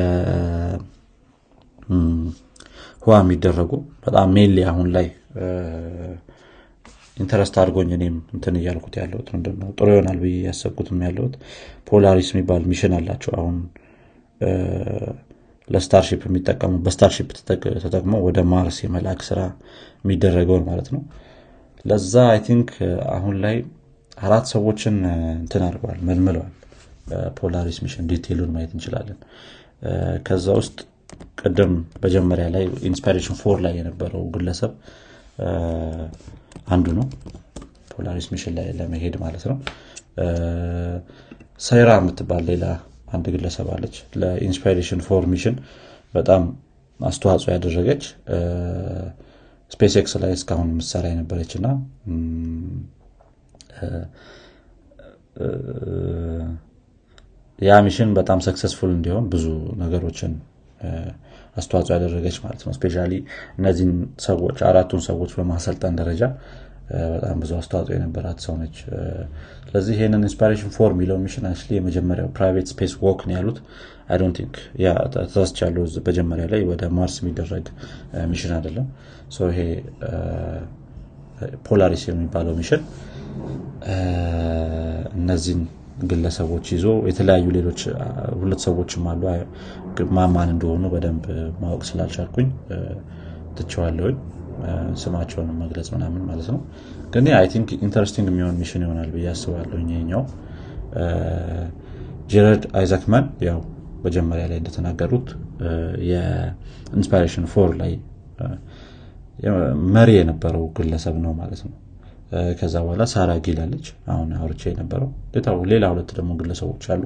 ህዋ 3.03 3.15
የሚደረጉ። 3.21 3.73
በጣም 4.05 4.29
mainly 4.37 4.59
አሁን 4.71 4.89
ላይ 4.97 5.07
interest 7.17 7.55
አድርጎኝ 7.61 7.91
እኔም 7.97 8.17
እንትን 8.35 8.57
እያልኩት 8.59 8.95
ያለሁት 9.01 9.29
ምንድነው 9.35 9.71
ጥሩ 9.79 9.87
ይሆናል 9.95 10.19
ብዬ 10.23 10.35
ያሰብኩትም 10.47 11.01
ያለሁት 11.07 11.35
Polaris 11.89 12.29
የሚባል 12.33 12.63
mission 12.71 12.93
አላቸው 12.99 13.33
አሁን 13.39 13.57
ለ 15.69 15.79
Starship 15.79 16.21
የሚጠቀሙ 16.27 16.75
በ 16.85 16.94
Starship 16.94 17.31
ተጠቅመው 17.83 18.21
ወደ 18.27 18.39
ማርስ 18.53 18.77
የመላክ 18.85 19.21
ስራ 19.29 19.41
የሚደረገውን 20.03 20.65
ማለት 20.69 20.89
ነው። 20.95 21.03
ለዛ 21.85 22.15
I 22.31 22.39
think 22.47 22.71
አሁን 23.17 23.35
ላይ 23.45 23.57
አራት 24.19 24.47
ሰዎችን 24.53 24.97
እንትን 25.37 25.63
አድርገዋል 25.67 25.99
መልምለዋል። 26.09 26.55
በ 27.11 27.25
Polaris 27.25 27.77
mission 27.85 28.07
detail 28.11 28.35
ኡን 28.35 28.51
ማየት 28.55 28.73
እንችላለን። 28.77 29.19
ከዛ 30.27 30.47
ውስጥ 30.61 30.79
ቅድም 31.41 31.73
መጀመሪያ 32.05 32.47
ላይ 32.55 32.65
Inspiration 32.89 33.37
Four 33.41 33.59
ላይ 33.65 33.75
የነበረው 33.79 34.25
ግለሰብ 34.35 34.73
አንዱ 36.69 36.87
ነው 36.99 37.07
Polaris 37.93 38.27
mission 38.33 38.53
ላይ 38.59 38.67
ለመሄድ 38.79 39.15
ማለት 39.23 39.45
ነው። 39.51 39.57
ሳይራ 41.61 41.91
የምትባል 42.01 42.43
ሌላ 42.51 42.65
አንድ 43.09 43.27
ግለሰብ 43.35 43.69
አለች። 43.75 43.97
ለ 44.21 45.01
Inspiration4 45.07 45.25
mission 45.33 45.57
በጣም 46.15 46.43
አስተዋጽኦ 47.01 47.49
ያደረገች 47.55 48.03
ስፔስ 49.73 49.95
ኤክስ 50.01 50.13
ላይ 50.23 50.33
እስካሁን 50.37 50.69
ምትሰራ 50.77 51.05
የነበረች 51.11 51.53
እና 51.59 51.67
ያ 57.59 57.77
mission 57.87 58.11
በጣም 58.19 58.39
successful 58.47 58.91
እንዲሆን 58.97 59.25
ብዙ 59.33 59.47
ነገሮችን 59.81 60.33
አስተዋጽኦ 61.57 61.93
ያደረገች 61.97 62.37
ማለት 62.45 62.61
ነው። 62.67 62.73
especially 62.77 62.97
እነዚህን 63.59 63.93
ሰዎች 64.21 64.59
አራቱን 64.69 65.01
ሰዎች 65.09 65.31
በማሰልጠን 65.39 65.95
ደረጃ 66.01 66.23
በጣም 67.13 67.37
ብዙ 67.41 67.51
አስተዋጽኦ 67.57 67.95
የነበራት 67.95 68.39
ሰው 68.45 68.55
ነች። 68.57 68.77
ስለዚህ 69.65 69.95
ይህንን 69.97 70.23
Inspiration4 70.23 70.91
የሚለው 70.95 71.17
mission 71.19 71.47
አ 71.47 71.55
የመጀመሪያው 71.77 72.29
private 72.37 72.69
space 72.73 72.93
walk 73.03 73.21
ነው 73.29 73.35
ያሉት። 73.37 73.59
I 74.09 74.13
don't 74.13 74.33
think 74.39 74.55
yeah 74.81 74.91
ተሳስቻለሁ 75.15 75.83
መጀመሪያ 76.07 76.45
ላይ 76.53 76.63
ወደ 76.65 76.83
ማርስ 76.99 77.17
የሚደረግ 77.21 77.67
mission 78.29 78.55
አይደለም። 78.57 78.87
ይሄ 79.51 79.61
ፖላሪስ 81.67 82.05
የሚባለው 82.09 82.55
mission 82.57 82.81
እነዚህን 85.19 85.61
ግለሰቦች 86.05 86.67
ይዞ 86.75 86.89
የተለያዩ 87.11 87.47
ሌሎች 87.51 87.81
ሁለት 88.41 88.61
ሰዎችም 88.67 89.07
አሉ። 89.09 89.23
ማን 90.17 90.34
ማን 90.34 90.51
እንደሆኑ 90.55 90.85
በደንብ 90.93 91.25
ማወቅ 91.61 91.83
ስላልቻልኩኝ 91.89 92.49
ትቸዋለሁኝ 93.59 94.17
ስማቸውን 95.03 95.49
መግለጽ 95.61 95.89
ምናምን 95.95 96.23
ማለት 96.29 96.49
ነው። 96.53 96.61
ግን 97.15 97.27
I 97.39 97.47
think 97.53 97.69
interesting 97.79 98.29
የሚሆን 98.33 98.57
mission 98.61 98.85
ይሆናል 98.87 99.11
ብዬ 99.15 99.27
አስባለሁ 99.33 99.79
ይሄኛው 99.95 100.23
ጀረድ 102.31 102.63
አይዛክመን 102.79 103.27
ያው 103.49 103.59
መጀመሪያ 104.05 104.45
ላይ 104.51 104.59
እንደተናገሩት 104.61 105.29
የ 106.11 107.47
Inspiration4 107.53 107.71
ላይ 107.81 107.93
መሪ 109.95 110.11
የነበረው 110.19 110.65
ግለሰብ 110.77 111.17
ነው 111.25 111.33
ማለት 111.41 111.61
ነው። 111.67 111.75
ከዛ 112.59 112.75
በኋላ 112.85 113.03
ሳራ 113.13 113.31
ጊል 113.45 113.61
አለች 113.61 113.87
አሁን 114.13 114.31
አውርቻ 114.39 114.63
የነበረው 114.71 115.11
ሌላ 115.71 115.85
ሁለት 115.93 116.11
ደግሞ 116.19 116.33
ግለሰቦች 116.41 116.85
አሉ። 116.95 117.03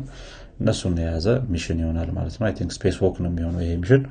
እነሱን 0.61 0.97
የያዘ 1.03 1.27
mission 1.53 1.79
ይሆናል 1.83 2.09
ማለት 2.17 2.35
ነው። 2.37 2.47
space 2.77 2.97
walk 3.05 3.17
ነው 3.25 3.31
የሚሆነው 3.33 3.63
ይሄ 3.65 3.75
mission። 3.83 4.03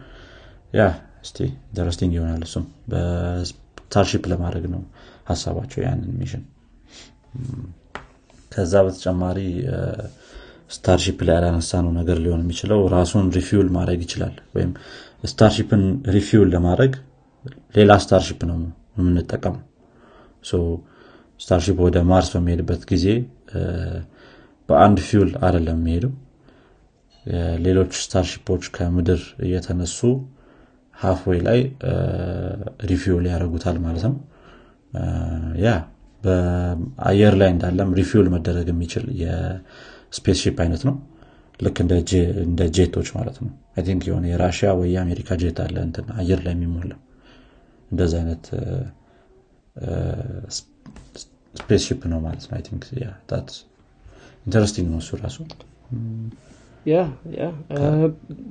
yeah 0.74 0.84
እስቲ 1.24 1.38
interesting 1.66 2.12
ይሆናል 2.18 2.44
እሱም። 2.48 2.66
በስታርሺፕ 2.92 4.24
ለማድረግ 4.32 4.66
ነው 4.74 4.82
ሀሳባቸው 5.30 5.80
ያንን 5.86 6.12
mission። 6.20 6.44
ከዛ 8.52 8.74
በተጨማሪ 8.86 9.40
ስታርሺፕ 10.76 11.20
ላይ 11.28 11.36
ያላነሳነው 11.38 11.92
ነገር 12.00 12.18
ሊሆን 12.24 12.42
የሚችለው 12.44 12.80
ራሱን 12.94 13.26
refuel 13.38 13.70
ማድረግ 13.78 14.00
ይችላል። 14.06 14.36
ወይም 14.56 14.72
ስታርሺፕን 15.24 15.84
refuel 16.16 16.50
ለማድረግ 16.56 16.94
ሌላ 17.76 17.92
ስታርሺፕ 18.04 18.42
ነው 18.50 18.58
የምንጠቀመው። 19.00 19.62
ስታርሺፕ 21.40 21.78
ወደ 21.86 21.98
ማርስ 22.10 22.30
በሚሄድበት 22.34 22.82
ጊዜ 22.92 23.06
በአንድ 24.70 25.00
fuel 25.08 25.32
አይደለም 25.46 25.78
የሚሄደው። 25.80 26.12
ሌሎች 27.66 27.92
ስታርሺፖች 28.04 28.64
ከምድር 28.76 29.22
እየተነሱ 29.48 30.00
halfway 30.96 31.40
ላይ 31.48 31.60
refuel 32.90 33.26
ያደረጉታል 33.32 33.78
ማለት 33.86 34.04
ነው። 34.08 34.16
ያ 35.64 35.70
በአየር 36.22 37.36
ላይ 37.42 37.50
እንዳለም 37.54 37.92
refuel 38.00 38.28
መደረግ 38.34 38.68
የሚችል 38.72 39.06
የ 39.22 40.40
spaceship 40.44 40.58
አይነት 40.66 40.84
ነው። 40.90 40.96
ልክ 41.60 41.78
እንደ 42.44 42.62
ጄቶች 42.76 43.10
ማለት 43.18 43.38
ነው። 43.44 43.50
think 43.88 44.04
የሆነ 44.10 44.26
የራሽያ 44.32 44.70
ወይ 44.80 44.90
የአሜሪካ 44.94 45.38
ጄት 45.42 45.60
አለ 45.64 45.76
እንትን 45.88 46.06
አየር 46.20 46.40
ላይ 46.46 46.54
የሚሞላ 46.56 46.92
እንደዚ 47.92 48.14
አይነት 48.22 48.46
spaceship 51.56 52.02
ነው 52.12 52.20
ማለት 52.26 52.44
ነው። 52.48 52.62
think 52.68 52.84
interesting 54.46 54.88
ነው 54.92 55.00
እሱ 55.04 55.18
ራሱ። 55.24 55.38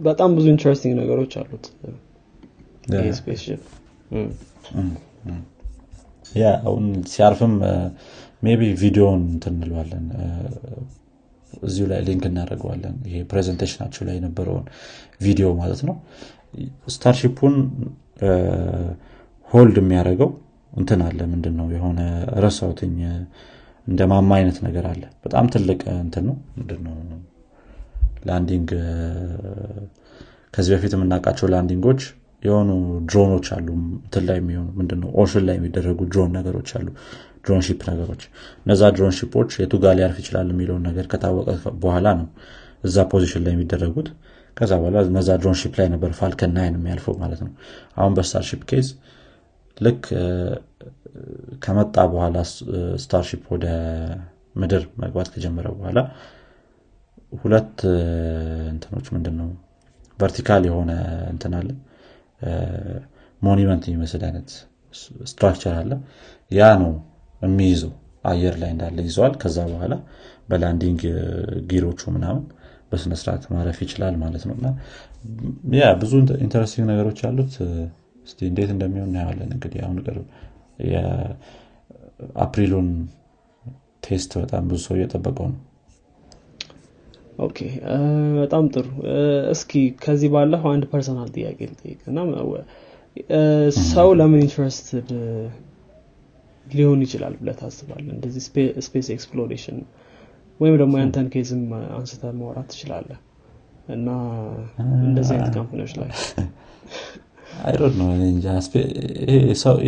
በጣም 0.07 0.31
ብዙ 0.37 0.46
interesting 0.54 0.94
ነገሮች 1.00 1.33
አሉት 1.40 1.64
yeah 6.33 6.50
አሁን 6.62 6.85
ሲያርፍም 7.12 7.55
maybe 8.42 8.62
ቪዲዮን 8.83 9.22
እንትን 9.33 9.60
እንለዋለን 9.60 10.04
እዚሁ 11.62 11.85
ላይ 11.90 12.00
link 12.09 12.24
እናደርገዋለን። 12.29 12.94
ይሄ 13.09 13.16
presentation 13.30 13.76
ኣቸው 13.76 14.02
ላይ 14.09 14.14
የነበረውን 14.18 14.66
ቪዲዮ 15.20 15.48
ማለት 15.59 15.81
ነው። 15.88 15.96
ስታርሺፑን 16.94 17.57
hold 19.50 19.76
የሚያደርገው 19.83 20.31
እንትን 20.72 21.00
አለ። 21.07 21.20
ምንድን 21.33 21.55
ነው 21.61 21.68
የሆነ 21.76 22.00
ረሳሁትኝ 22.44 22.96
እንደ 23.87 24.00
ማማ 24.12 24.31
አይነት 24.38 24.59
ነገር 24.66 24.85
አለ። 24.90 25.03
በጣም 25.24 25.46
ትልቅ 25.55 25.81
እንትን 25.96 26.24
ነው። 26.29 26.37
ምንድነው? 26.57 26.96
landing 28.28 28.70
ከዚህ 30.55 30.72
በፊት 30.74 30.92
የምናውቃቸው 30.96 31.46
landing 31.52 31.83
ኦች 31.83 32.00
የሆኑ 32.42 32.70
ድሮኖች 33.09 33.46
አሉ። 33.57 33.66
እንትን 33.98 34.24
ላይ 34.29 34.37
የሚሆኑ 34.40 34.68
ምንድነው? 34.79 35.09
ocean 35.22 35.44
ላይ 35.48 35.57
የሚደረጉ 35.59 36.00
ድሮን 36.12 36.31
ነገሮች 36.38 36.70
አሉ። 36.79 36.88
ድሮን 37.44 37.62
ነገሮች። 37.90 38.22
እነዛ 38.64 38.83
drone 38.96 39.14
ship 39.18 39.35
ኦች 39.35 39.50
የቱ 39.61 39.74
ጋር 39.85 39.94
ሊያርፍ 39.98 40.16
ይችላል 40.22 40.48
የሚለውን 40.53 40.83
ነገር 40.88 41.07
ከታወቀ 41.12 41.48
በኋላ 41.83 42.09
ነው 42.20 42.26
እዛ 42.85 42.98
position 43.12 43.42
ላይ 43.46 43.55
የሚደረጉት። 43.57 44.09
ከዛ 44.57 44.72
በኋላ 44.81 44.98
እነዛ 45.11 45.31
ድሮን 45.42 45.57
ላይ 45.79 45.88
ነበር 45.94 46.11
ፋልከን 46.18 46.53
ናይን 46.57 46.74
የሚያርፈው 46.78 47.14
ማለት 47.22 47.40
ነው። 47.44 47.53
አሁን 47.96 48.14
በስታርሺፕ 48.16 48.62
case 48.70 48.88
ልክ 49.76 50.03
ከመጣ 51.62 51.96
በኋላ 52.12 52.37
ስታርሺፕ 53.03 53.44
ወደ 53.55 53.66
ምድር 54.57 54.83
መግባት 55.03 55.29
ከጀመረ 55.35 55.66
በኋላ 55.76 55.98
ሁለት 57.33 57.76
እንትኖች 58.72 59.07
ምንድን 59.14 59.35
ነው 59.40 59.48
vertical 60.18 60.62
የሆነ 60.68 60.92
እንትን 61.33 61.53
አለ 61.59 61.68
monument 63.42 63.85
የሚመስል 63.88 64.22
አይነት 64.29 64.48
structure 65.24 65.74
አለ። 65.81 65.92
ያ 66.50 66.70
ነው 66.83 66.92
የሚይዘው። 67.42 67.92
አየር 68.24 68.55
ላይ 68.62 68.70
እንዳለ 68.74 68.98
ይይዘዋል። 69.06 69.35
ከዛ 69.42 69.59
በኋላ 69.70 69.94
በ 70.48 70.60
landing 70.60 71.00
gear 71.70 71.86
ኦቹ 71.86 72.00
ምናምን 72.16 72.42
በስነስርዓት 72.90 73.42
ማረፍ 73.53 73.79
ይችላል 73.85 74.14
ማለት 74.22 74.42
ነው። 74.48 74.55
እና 74.59 74.66
yeah 75.78 75.88
ብዙ 76.00 76.12
interesting 76.44 76.87
ነገሮች 76.92 77.20
አሉት። 77.29 77.55
እስቲ 78.26 78.38
እንዴት 78.48 78.70
እንደሚሆን 78.74 79.09
እናየዋለን። 79.11 79.50
እንግዲህ 79.57 79.81
አሁን 79.87 79.98
ቅርብ 80.07 80.24
የአፕሪሉን 80.92 82.88
test 84.04 84.33
በጣም 84.42 84.62
ብዙ 84.69 84.79
ሰው 84.87 84.94
እየጠበቀው 84.98 85.46
ነው 85.52 85.58
okay 87.40 87.58
በጣም 88.38 88.64
ጥሩ። 88.74 88.86
እስኪ 89.52 89.72
ከዚህ 90.02 90.30
ባለፈው 90.34 90.70
አንድ 90.72 90.84
personal 90.92 91.29
ጥያቄ 91.36 91.58
ልጠይቅ 91.70 92.00
እና 92.10 92.18
ሰው 93.88 94.08
ለምን 94.18 94.40
interested 94.44 95.08
ሊሆን 96.66 97.00
ይችላል 97.06 97.34
ብለህ 97.40 97.50
ታስባለህ 97.60 98.06
እንደዚህ 98.16 98.42
space 98.87 99.08
exploration 99.14 99.79
ወይም 100.60 100.76
ደግሞ 100.80 100.94
ያንተን 101.00 101.28
case 101.35 101.53
ም 101.53 101.62
አንስተህ 101.96 102.33
ማውራት 102.38 102.68
ትችላለህ 102.73 103.10
እና 103.88 104.08
እንደዚህ 105.04 105.34
አይነት 105.36 105.52
company 105.56 105.81
ዎች 105.81 105.94
ላይ 106.00 106.10
I 107.62 107.68
don't 107.68 107.94
know 108.00 108.08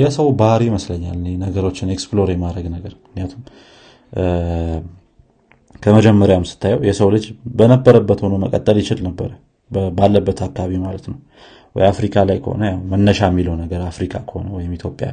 የሰው 0.00 0.26
ባህሪ 0.40 0.62
ይመስለኛል 0.70 1.18
ነገሮችን 1.42 1.92
explore 1.94 2.28
የማድረግ 2.32 2.66
ነገር። 2.74 2.92
ምክንያቱም 2.98 3.42
ከመጀመሪያም 5.82 6.44
ስታየው 6.50 6.80
የሰው 6.88 7.08
ልጅ 7.14 7.24
በነበረበት 7.58 8.20
ሆኖ 8.24 8.34
መቀጠል 8.44 8.76
ይችል 8.82 9.00
ነበረ። 9.06 9.30
ባለበት 9.98 10.38
አካባቢ 10.46 10.72
ማለት 10.84 11.04
ነው። 11.10 11.18
ወይ 11.76 11.84
አፍሪካ 11.90 12.24
ላይ 12.28 12.38
ከሆነ 12.44 12.64
መነሻ 12.90 13.20
የሚለው 13.30 13.54
ነገር 13.62 13.80
አፍሪካ 13.90 14.14
ከሆነ 14.28 14.48
ወይም 14.56 14.72
ኢትዮጵያ 14.78 15.08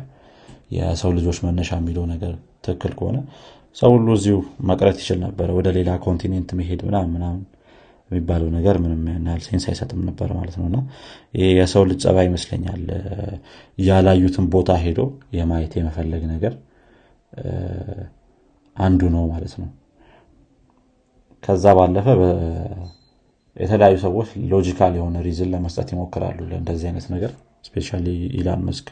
የሰው 0.72 1.12
ልጆች 1.18 1.38
መነሻ 1.46 1.70
የሚለው 1.80 2.04
ነገር 2.14 2.34
ትክክል 2.66 2.92
ከሆነ 3.00 3.18
ሰው 3.78 3.90
ሁሉ 3.96 4.08
እዚሁ 4.18 4.38
መቅረት 4.70 4.98
ይችል 5.02 5.18
ነበረ። 5.26 5.48
ወደ 5.58 5.68
ሌላ 5.78 5.90
continent 6.06 6.50
መሄድ 6.60 6.82
ምናምን 6.88 7.12
ምናምን 7.16 7.42
የሚባለው 8.10 8.48
ነገር 8.58 8.76
ምንም 8.84 9.02
ያህል 9.26 9.42
sense 9.48 9.66
አይሰጥም 9.72 10.00
ነበር 10.08 10.30
ማለት 10.38 10.56
ነው። 10.60 10.66
እና 10.70 10.78
ይህ 11.38 11.50
የሰው 11.60 11.84
ልጅ 11.90 12.00
ጸባይ 12.06 12.18
ይመስለኛል 12.28 12.84
ያላዩትን 13.82 14.48
ቦታ 14.56 14.78
ሄዶ 14.84 15.02
የማየት 15.38 15.76
የመፈለግ 15.80 16.24
ነገር 16.34 16.54
አንዱ 18.76 19.02
ነው 19.16 19.24
ማለት 19.34 19.54
ነው 19.62 19.70
ከዛ 21.44 21.66
ባለፈ 21.78 22.08
የተለያዩ 23.58 23.96
ሰዎች 24.04 24.30
logical 24.52 24.94
የሆነ 24.98 25.18
reason 25.26 25.50
ለመስጠት 25.54 25.90
ይሞክራሉ 25.94 26.40
ለእንደዚህ 26.50 26.88
አይነት 26.90 27.06
ነገር። 27.14 27.32
especially 27.68 27.90
ኢላን 28.40 28.62
መስክ 28.68 28.88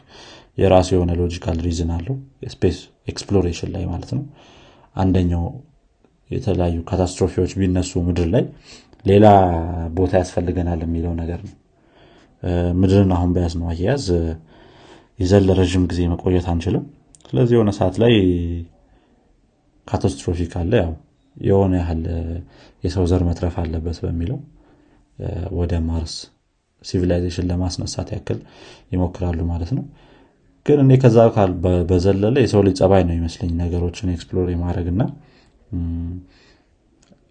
የራሱ 0.58 0.88
የሆነ 0.94 1.12
logical 1.20 1.58
reason 1.66 1.90
አለው 1.96 2.16
space 2.54 2.78
exploration 3.08 3.70
ላይ 3.74 3.84
ማለት 3.92 4.10
ነው። 4.16 4.24
አንደኛው 4.96 5.44
የተለያዩ 6.30 6.76
catastrophe 6.88 7.35
ዎች 7.35 7.52
ቢነሱ 7.60 8.00
ምድር 8.06 8.28
ላይ 8.34 8.44
ሌላ 9.04 9.26
ቦታ 9.96 10.12
ያስፈልገናል 10.22 10.80
የሚለው 10.84 11.12
ነገር 11.20 11.40
ነው። 11.46 11.54
ምድርን 12.80 13.12
አሁን 13.16 13.30
በያዝነው 13.34 13.68
አያያዝ 13.72 14.06
ይዘን 15.18 15.44
ለረዥም 15.48 15.84
ጊዜ 15.90 16.00
መቆየት 16.12 16.46
አንችልም። 16.52 16.84
ስለዚህ 17.28 17.54
የሆነ 17.56 17.70
ሰዓት 17.78 17.96
ላይ 18.02 18.12
catastrophe 19.86 20.40
ካለ 20.52 20.72
ያው 20.82 20.92
የሆነ 21.40 21.72
ያህል 21.80 22.02
የሰው 22.84 23.04
ዘር 23.10 23.22
መትረፍ 23.28 23.54
አለበት 23.62 23.98
በሚለው 24.04 24.38
ወደ 25.58 25.72
ማርስ 25.86 26.14
civilization 26.82 27.46
ለማስነሳት 27.50 28.08
ያክል 28.14 28.38
ይሞክራሉ 28.92 29.38
ማለት 29.50 29.70
ነው። 29.76 29.84
ግን 30.66 30.78
እኔ 30.84 30.92
ከዛ 31.02 31.18
በዘለለ 31.88 32.36
የሰው 32.44 32.62
ልጅ 32.66 32.76
ጸባይ 32.80 33.02
ነው 33.08 33.14
ይመስለኝ 33.18 33.50
ነገሮችን 33.62 34.12
explore 34.14 34.48
የማድረግ 34.52 34.86
እና 34.92 35.02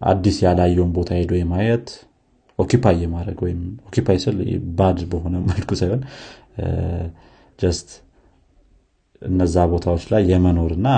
አዲስ 0.00 0.36
ያላየውን 0.44 0.90
ቦታ 0.96 1.10
ሄዶ 1.20 1.32
የማየት 1.38 1.86
occupy 2.58 2.96
የማድረግ 3.04 3.38
ወይም 3.44 3.60
occupy 3.88 4.18
ስል 4.22 4.36
bad 4.78 4.98
በሆነ 5.10 5.36
መልኩ 5.48 5.70
ሳይሆን 5.80 6.02
just 7.58 7.88
እነዛ 9.22 9.56
ቦታዎች 9.72 10.04
ላይ 10.12 10.22
የመኖር 10.32 10.72
እና 10.78 10.88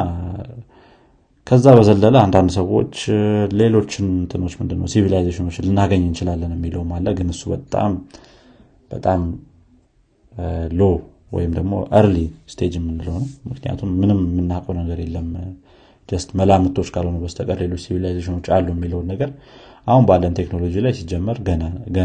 ከዛ 1.46 1.66
በዘለለ 1.76 2.16
አንዳንድ 2.24 2.50
ሰዎች 2.56 2.94
ሌሎችን 3.60 4.06
እንትኖች 4.14 4.54
ምንድነው 4.58 4.88
civilization 4.92 5.40
ኦች 5.40 5.56
ልናገኝ 5.64 6.02
እንችላለን 6.08 6.52
የሚለውም 6.56 6.90
አለ። 6.96 7.06
ግን 7.18 7.28
እሱ 7.34 7.42
በጣም 7.54 7.92
በጣም 8.90 9.22
low 10.72 10.82
ወይም 11.32 11.52
ደግሞ 11.58 11.72
early 11.98 12.16
stage 12.52 12.74
የምንለው 12.78 13.16
ነው። 13.16 13.26
ምክንያቱም 13.50 13.90
ምንም 14.00 14.20
የምናውቀው 14.28 14.74
ነገር 14.80 15.00
የለም። 15.04 15.28
just 16.08 16.30
መላምቶች 16.38 16.88
ካልሆኑ 16.94 17.16
በስተቀር 17.24 17.58
ሌሎች 17.62 17.82
civilization 17.84 18.31
ኦች 18.31 18.46
አሉ 18.54 18.66
የሚለውን 18.74 19.06
ነገር 19.12 19.30
አሁን 19.86 20.04
ባለን 20.08 20.32
ቴክኖሎጂ 20.38 20.74
ላይ 20.86 20.92
ሲጀመር 20.98 21.36
ገና 21.48 21.62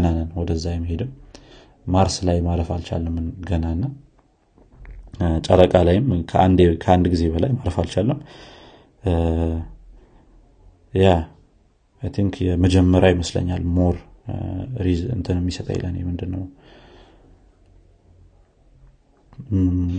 ነን 0.08 0.28
ወደዛ 0.40 0.66
የሚሄድም 0.74 1.10
ማርስ 1.86 2.16
ላይ 2.28 2.38
ማረፍ 2.46 2.68
አልቻለም 2.76 3.16
ገናና 3.48 3.82
ጨረቃ 5.46 5.74
ላይም 5.88 6.06
ከአንድ 6.82 7.04
ጊዜ 7.12 7.24
በላይ 7.34 7.50
ማረፍ 7.58 7.76
አልቻለም 7.82 8.18
I 10.94 11.08
think 12.02 12.34
የመጀመሪያ 12.46 13.08
ይመስለኛል 13.14 13.62
more 13.76 13.96
እንትን 15.16 15.36
የሚሰጠኝ 15.40 15.78
ለኔ 15.84 15.96
ምንድነው? 16.08 16.42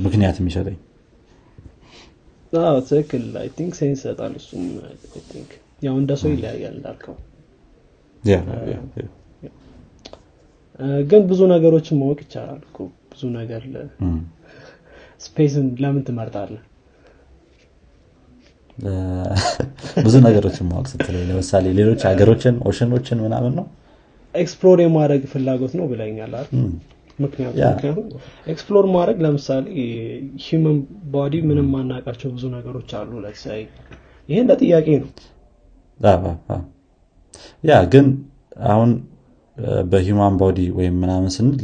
ምክንያት 0.04 0.38
የሚሰጠኝ። 0.42 0.78
ትክክል። 2.90 3.26
I 3.42 3.48
think 3.58 3.74
sense 3.80 4.00
ይሰጣል 4.00 4.34
እሱም 4.40 4.64
ያው 5.82 5.96
እንደ 6.02 6.12
ሰው 6.22 6.30
ይለያያል 6.34 6.76
እንዳልከው። 6.78 7.16
ግን 11.10 11.22
ብዙ 11.30 11.42
ነገሮችን 11.54 12.00
ማወቅ 12.02 12.20
ይቻላል 12.26 12.62
ብዙ 13.12 13.22
ነገር 13.38 13.62
space 15.26 15.56
ን 15.56 15.68
ለምን 15.84 16.04
ትመርጣለህ 16.08 16.64
ብዙ 20.06 20.16
ነገሮችን 20.26 20.66
ማወቅ 20.70 20.88
ስትለኝ 20.92 21.24
ለምሳሌ 21.30 21.66
ሌሎች 21.80 22.02
ሀገሮችን 22.10 22.56
ocean 22.70 22.91
ኦችን 22.91 23.18
ምናምን 23.26 23.54
ነው? 23.60 23.66
explore 24.36 24.80
የማድረግ 24.84 25.22
ፍላጎት 25.32 25.74
ነው 25.80 25.86
ብለኛል 25.92 26.34
ምክንያቱም 27.20 28.08
explore 28.48 28.86
ማድረግ 28.96 29.18
ለምሳሌ 29.26 29.66
human 30.46 30.78
body 31.14 31.36
ምንም 31.50 31.68
ማናቃቸው 31.76 32.30
ብዙ 32.36 32.44
ነገሮች 32.56 32.90
አሉ። 33.00 33.12
let's 33.24 33.47
say 33.47 33.62
ይሄ 34.30 34.38
እንደ 34.44 34.54
ጥያቄ 34.62 34.88
ነው። 35.02 35.10
yeah 37.64 37.80
ግን 37.94 38.08
አሁን 38.72 38.90
በ 39.92 40.04
human 40.04 40.36
body 40.42 40.60
ወይም 40.78 40.96
ምናምን 41.04 41.32
ስንል 41.36 41.62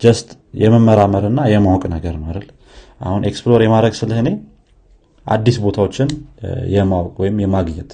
just 0.00 0.28
የመመራመር 0.60 1.24
እና 1.30 1.40
የማወቅ 1.52 1.84
ነገር 1.94 2.14
ነው 2.20 2.28
አይደል? 2.30 2.46
አሁን 3.00 3.20
explore 3.28 3.60
የማድረግ 3.64 3.94
ስልህ 4.00 4.18
እኔ 4.22 4.30
አዲስ 5.26 5.56
ቦታዎችን 5.64 6.08
የማወቅ 6.74 7.14
ወይም 7.22 7.36
የማግኘት 7.44 7.90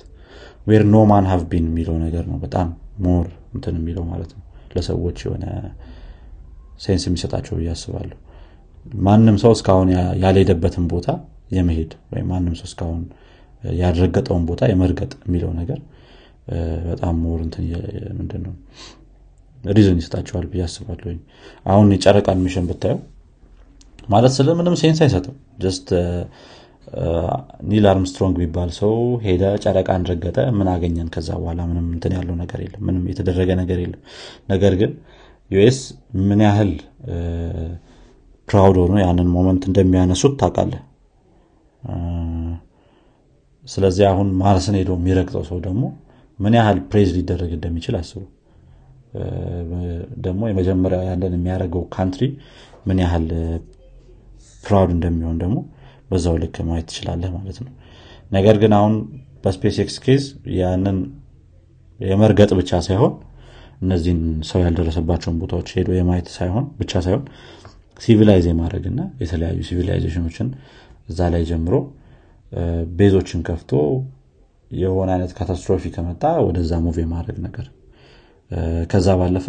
where 0.69 0.83
no 0.93 0.99
man 1.11 1.27
have 1.31 1.43
been 1.51 1.65
የሚለው 1.71 1.97
ነገር 2.05 2.25
ነው 2.31 2.39
በጣም 2.45 2.69
more 3.05 3.27
እንትን 3.55 3.75
የሚለው 3.79 4.05
ማለት 4.13 4.31
ነው። 4.37 4.43
ለሰዎች 4.75 5.19
የሆነ 5.25 5.45
sense 6.81 7.05
የሚሰጣቸው 7.09 7.55
ብዬ 7.59 7.69
አስባለሁ። 7.75 8.17
ማንም 9.05 9.37
ሰው 9.43 9.53
እስካሁን 9.57 9.89
ያልሄደበትን 10.23 10.85
ቦታ 10.93 11.09
የመሄድ 11.57 11.93
ወይም 12.13 12.27
ማንም 12.33 12.55
ሰው 12.61 12.67
እስካሁን 12.71 13.03
ያልረገጠውን 13.75 14.45
ቦታ 14.51 14.63
የመርገጥ 14.71 15.13
የሚለው 15.27 15.51
ነገር 15.61 15.79
በጣም 16.89 17.15
more 17.23 17.39
ምንድን 18.19 18.43
ነው 18.47 18.55
reason 19.65 19.99
ይሰጣቸዋል 20.01 20.45
ብዬ 20.51 20.63
አስባለሁ 20.67 21.07
አሁን 21.67 21.87
የጨረቃን 21.95 22.41
mission 22.45 22.67
ብታየው 22.71 22.99
ማለት 24.09 24.33
ስለ 24.37 24.49
ምንም 24.59 24.75
sense 24.81 24.99
አይሰጥም። 25.05 25.35
just 25.63 25.89
ኒል 27.71 27.85
አርምስትሮንግ 27.91 28.35
የሚባል 28.39 28.71
ሰው 28.79 28.93
ሄደ 29.25 29.45
ጨረቃን 29.65 30.03
ረገጠ። 30.11 30.39
ምን 30.59 30.69
አገኘን? 30.73 31.09
ከዛ 31.15 31.29
በኋላ 31.41 31.61
ምንም 31.71 31.87
እንትን 31.95 32.13
ያለው 32.19 32.35
ነገር 32.43 32.61
የለም። 32.65 32.83
ምንም 32.89 33.05
የተደረገ 33.11 33.51
ነገር 33.63 33.79
የለም። 33.85 34.01
ነገር 34.51 34.75
ግን 34.81 34.93
US 35.51 35.79
ምን 36.29 36.41
ያህል 36.47 36.71
proud 38.49 38.77
ሆኖ 38.83 38.95
ያንን 39.05 39.29
moment 39.35 39.63
እንደሚያነሱት 39.71 40.35
ታውቃለህ? 40.41 40.83
ስለዚህ 43.65 44.05
አሁን 44.11 44.29
ማርስን 44.41 44.77
ሄዶ 44.81 44.91
የሚረግጠው 44.99 45.45
ሰው 45.49 45.59
ደግሞ 45.67 45.83
ምን 46.39 46.55
ያህል 46.59 46.79
praise 46.91 47.09
ሊደረግ 47.17 47.51
እንደሚችል 47.57 47.95
አስቡ። 48.01 48.23
ደግሞ 50.27 50.43
የመጀመሪያ 50.51 50.99
ያንን 51.09 51.35
የሚያደርገው 51.37 51.83
country 51.95 52.25
ምን 52.87 52.99
ያህል 53.05 53.27
proud 54.65 54.91
እንደሚሆን 54.97 55.37
ደግሞ 55.43 55.57
በዛው 56.11 56.35
ልክ 56.43 56.57
ማየት 56.69 56.87
ትችላለህ 56.91 57.31
ማለት 57.37 57.59
ነው። 57.65 57.73
ነገር 58.33 58.57
ግን 58.63 58.73
አሁን 58.79 58.95
በ 59.45 59.77
SpaceX 59.83 59.97
case 60.05 60.25
ያንን 60.59 60.99
የመርገጥ 62.01 62.51
ብቻ 62.59 62.81
ሳይሆን 62.87 63.13
እነዚህን 63.83 64.21
ሰው 64.49 64.61
ያልደረሰባቸውን 64.65 65.37
ቦታዎች 65.43 65.69
ሄዶ 65.77 65.91
የማየት 65.97 66.29
ሳይሆን 66.37 66.65
ብቻ 66.81 66.93
ሳይሆን 67.07 67.25
civilize 67.97 68.47
የማድረግ 68.51 68.85
እና 68.91 69.01
የተለያዩ 69.23 69.61
civilization 69.69 70.22
ኦችን 70.22 70.49
እዛ 71.09 71.29
ላይ 71.35 71.43
ጀምሮ 71.51 71.75
base 72.99 73.16
ኦችን 73.16 73.41
ከፍቶ 73.49 73.73
የሆነ 74.71 75.09
አይነት 75.17 75.33
catastrophe 75.37 75.91
ከመጣ 75.95 76.23
ወደዛ 76.47 76.73
move 76.85 76.97
የማድረግ 77.03 77.37
ነገር 77.47 77.67
ከዛ 78.91 79.09
ባለፈ 79.21 79.47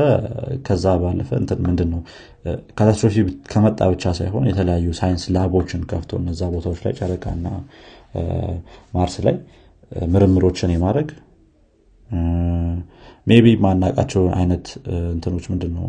ከዛ 0.68 0.86
ባለፈ 1.02 1.30
ምንድን 1.68 1.90
ነው 1.94 2.02
catastrophe 2.78 3.16
ከመጣ 3.52 3.80
ብቻ 3.94 4.14
ሳይሆን 4.20 4.46
የተለያዩ 4.50 4.88
science 5.00 5.24
lab 5.36 5.51
ኦችን 5.51 5.82
ከፍቶ 5.92 6.12
እነዛ 6.22 6.42
ቦታዎች 6.54 6.80
ላይ 6.86 6.94
ጨረቃና 7.00 7.48
ማርስ 8.98 9.18
ላይ 9.28 9.36
ምርምሮችን 10.14 10.72
የማድረግ 10.76 11.10
maybe 13.28 13.48
ማናቃቸው 13.64 14.24
አይነት 14.38 14.66
እንትኖች 15.12 15.46
ምንድን 15.54 15.72
ነው 15.78 15.88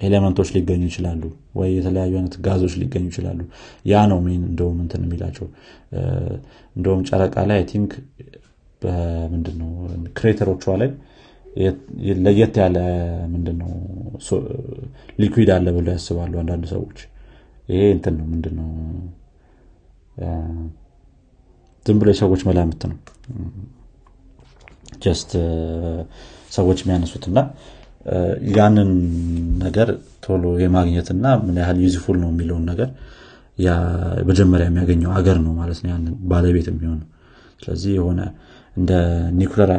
element 0.00 0.30
ኦች 0.30 0.48
ሊገኙ 0.56 0.82
ይችላሉ 0.88 1.22
ወይ 1.58 1.70
የተለያዩ 1.76 2.12
አይነት 2.18 2.34
ጋዞች 2.44 2.74
ሊገኙ 2.82 3.04
ይችላሉ። 3.10 3.40
ያ 3.86 4.02
ነው 4.10 4.18
main 4.26 4.42
እንደውም 4.50 4.78
እንትን 4.84 5.02
የሚላቸው። 5.06 5.46
እንደውም 6.76 7.00
ጨረቃ 7.08 7.36
ላይ 7.50 7.60
think 7.72 7.92
ምንድነው 9.32 9.70
crater 10.18 10.43
ኦቿ 10.43 10.64
ላይ 10.82 10.90
ለየት 12.24 12.54
ያለ 12.62 12.76
ምንድነው? 13.32 13.70
liquid 15.20 15.50
አለ 15.56 15.66
ብለው 15.76 15.92
ያስባሉ 15.96 16.32
አንዳንድ 16.42 16.64
ሰዎች። 16.74 16.98
ይሄ 17.68 17.80
እንትን 17.96 18.14
ነው 18.18 18.26
ምንድነው? 18.32 18.68
ዝም 21.86 21.98
ብሎ 22.00 22.08
የሰዎች 22.12 22.42
መላምት 22.48 22.82
ነው። 22.90 22.98
just 25.02 25.30
ሰዎች 26.50 26.78
የሚያነሱትና 26.82 27.38
ያንን 28.56 28.90
ነገር 29.64 29.88
ቶሎ 30.24 30.44
የማግኘትና 30.62 31.26
ምን 31.44 31.56
ያህል 31.62 31.78
useful 31.84 32.16
ነው 32.22 32.30
የሚለውን 32.32 32.64
ነገር 32.70 32.88
መጀመሪያ 34.26 34.66
የሚያገኘው 34.68 35.10
ሀገር 35.16 35.36
ነው 35.44 35.52
ማለት 35.60 35.78
ነው። 35.82 35.90
ያንን 35.92 36.14
ባለቤት 36.30 36.66
የሚሆነው። 36.70 37.08
ስለዚህ 37.60 37.90
የሆነ 37.98 38.20
እንደ 38.78 38.92
ኒኩለር 39.38 39.70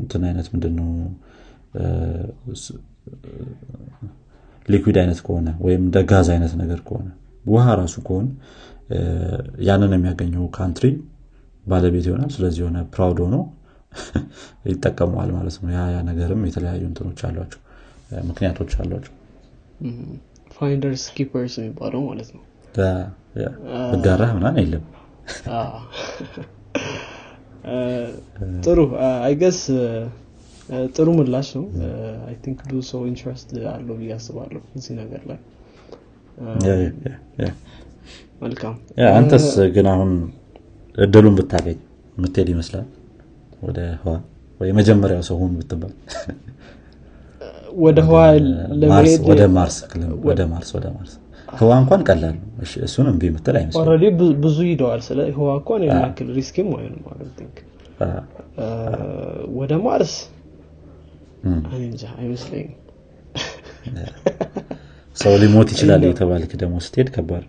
እንትን 0.00 0.22
አይነት 0.28 0.46
ምንድነው? 0.54 0.88
liquid 4.68 4.96
አይነት 5.02 5.18
ከሆነ 5.26 5.48
ወይም 5.64 5.82
እንደ 5.86 5.98
ጋዝ 6.10 6.28
አይነት 6.34 6.52
ነገር 6.62 6.80
ከሆነ 6.88 7.08
ውሃ 7.44 7.66
ራሱ 7.80 7.94
ከሆነ 8.08 8.26
ያንን 9.68 9.92
የሚያገኘው 9.96 10.44
country 10.56 10.86
ባለቤት 11.64 12.04
ይሆናል። 12.08 12.30
ስለዚህ 12.36 12.60
የሆነ 12.62 12.78
proud 12.94 13.18
ሆኖ 13.24 13.36
ይጠቀመዋል 14.70 15.30
ማለት 15.36 15.56
ነው። 15.62 15.70
ያ 15.76 16.00
ነገርም 16.08 16.42
የተለያዩ 16.48 16.82
እንትኖች 16.90 17.20
አሏቸው 17.28 17.60
ምክንያቶች 18.28 18.72
አሏቸው። 18.82 19.14
finders 20.56 21.04
keepers 21.16 21.54
የሚባለው 21.60 22.02
ማለት 22.08 22.30
ነው። 22.36 22.42
ብጋራ 23.92 24.22
ምናን 24.36 24.56
የለም 24.62 24.84
ጥሩ 28.66 28.78
I 29.22 29.28
guess 29.28 29.60
ጥሩ 30.96 31.08
ምላሽ 31.18 31.48
ነው. 31.58 31.64
I 32.26 32.34
think 32.44 32.58
ብዙ 32.68 32.80
ሰው 32.90 33.00
interest 33.10 33.50
አለው 33.72 33.94
ብዬ 34.00 34.10
አስባለሁ 34.16 34.60
እዚህ 34.76 34.92
ነገር 35.00 35.22
ላይ. 35.30 35.38
መልካም. 38.42 38.74
አንተስ 39.14 39.46
ግን 39.76 39.86
አሁን 39.94 40.10
እድሉን 40.98 41.36
ብታገኝ 41.38 41.78
የምትሄድ 42.16 42.48
ይመስላል? 42.54 42.86
ወደ 43.62 43.78
ህዋ? 44.02 44.14
ወይ 44.60 44.70
መጀመሪያው 44.72 45.22
ሰው 45.28 45.36
ሁን 45.42 45.52
ብትባል? 45.58 45.92
ወደ 47.84 47.98
ህዋ 48.08 48.20
ለመሄድ 48.80 49.20
ወደ 49.30 49.42
ማርስ 49.56 49.76
ወደ 50.28 50.40
ማርስ 50.94 51.12
ህዋ 51.48 51.70
እንኳን 51.82 52.00
ቀላል 52.08 52.34
ነው። 52.36 52.44
እሱን 52.86 53.06
እምቢ 53.10 53.22
ምትል 53.34 53.56
አይመስልም 53.60 53.80
already 53.82 54.04
ብዙ 54.44 54.56
ሂደዋል 54.68 55.00
ስለ 55.06 55.20
ህዋ 55.36 55.48
እንኳን 55.58 55.82
ያክል 55.88 56.28
risk 56.38 56.58
ም 56.58 56.68
አይሆንም 56.76 57.04
ወደ 59.58 59.72
ማርስ። 59.84 60.14
እንጃ 61.80 62.02
አይመስለኝም። 62.18 62.74
ሰው 65.16 65.32
ሊሞት 65.42 65.68
ይችላል 65.74 66.02
የተባልክ 66.06 66.52
ደግሞ 66.62 66.76
ስትሄድ 66.86 67.08
ከባድ 67.14 67.44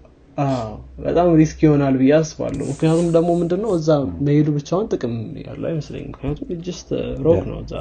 በጣም 1.05 1.27
risk 1.39 1.59
ይሆናል 1.65 1.95
ብዬ 2.01 2.11
አስባለሁ። 2.17 2.65
ምክንያቱም 2.71 3.07
ደግሞ 3.15 3.29
ምንድነው 3.39 3.71
እዛ 3.77 3.89
መሄዱ 4.27 4.47
ብቻውን 4.57 4.85
ጥቅም 4.93 5.15
ያለው 5.45 5.67
አይመስለኝም። 5.71 6.11
ምክንያቱም 6.13 6.61
just 6.67 6.89
rock 7.25 7.41
ነው። 7.51 7.57
እዛ 7.63 7.73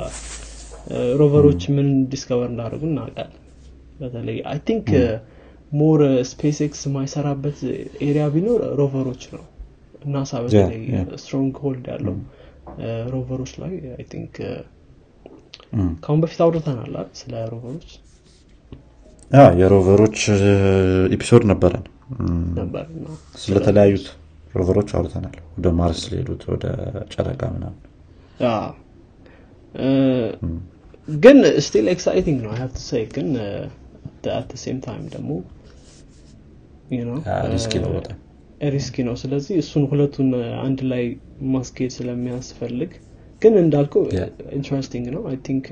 rover 1.21 1.44
ኦች 1.44 1.63
ምን 1.77 1.89
discover 2.13 2.49
እንዳደርጉ 2.53 2.83
እናውቃለን። 2.91 3.37
በተለይ 4.01 4.39
I 4.51 4.59
think 4.69 4.89
more 5.73 6.01
ስፔስ 6.31 6.59
ኤክስ 6.67 6.81
የማይሰራበት 6.87 7.59
area 8.07 8.25
ቢኖር 8.35 8.61
rover 8.81 9.04
ኦች 9.04 9.23
ነው። 9.35 9.45
ናሳ 10.09 10.41
በተለይ 10.43 10.83
stronghold 11.23 11.87
ያለው 11.93 12.17
rover 13.15 13.36
ኦች 13.36 13.53
ላይ 13.63 13.73
I 13.95 14.05
think 14.13 14.35
ከአሁን 16.03 16.21
በፊት 16.23 16.41
አውርተናል 16.45 16.93
ስለ 17.21 17.33
rover 17.53 17.72
ኦች። 17.72 17.91
የ 19.61 19.71
rover 19.71 19.98
ኦች 19.98 20.19
episode 21.15 21.45
ነበረን። 21.51 21.85
ስለተለያዩት 23.43 24.07
rover 24.55 24.75
ኦች 24.75 24.91
አውርተናል። 24.97 25.37
ወደ 25.57 25.69
ማርስ 25.79 26.03
ሊሄዱት 26.13 26.43
ወደ 26.53 26.65
ጨረቃ 27.13 27.43
ምናምን። 27.55 27.77
ግን 31.09 31.39
still 31.67 31.87
exciting 31.93 32.39
ነው 32.47 32.53
ሀብ 32.57 32.73
ግን 33.15 33.29
at 34.35 34.51
same 34.63 34.79
time 34.87 35.05
ደግሞ 35.13 35.31
risky 37.53 37.75
ነው 37.85 37.91
በጣም። 37.97 38.17
risky 38.69 38.97
ነው። 39.09 39.15
ስለዚህ 39.23 39.55
እሱን 39.63 39.85
ሁለቱን 39.91 40.29
አንድ 40.63 40.81
ላይ 40.93 41.05
ማስኬድ 41.53 41.91
ስለሚያስፈልግ 41.97 42.93
ግን 43.43 43.55
እንዳልከው 43.61 44.05
interesting 44.57 45.07
ነው። 45.15 45.23
I 45.31 45.37
think 45.47 45.67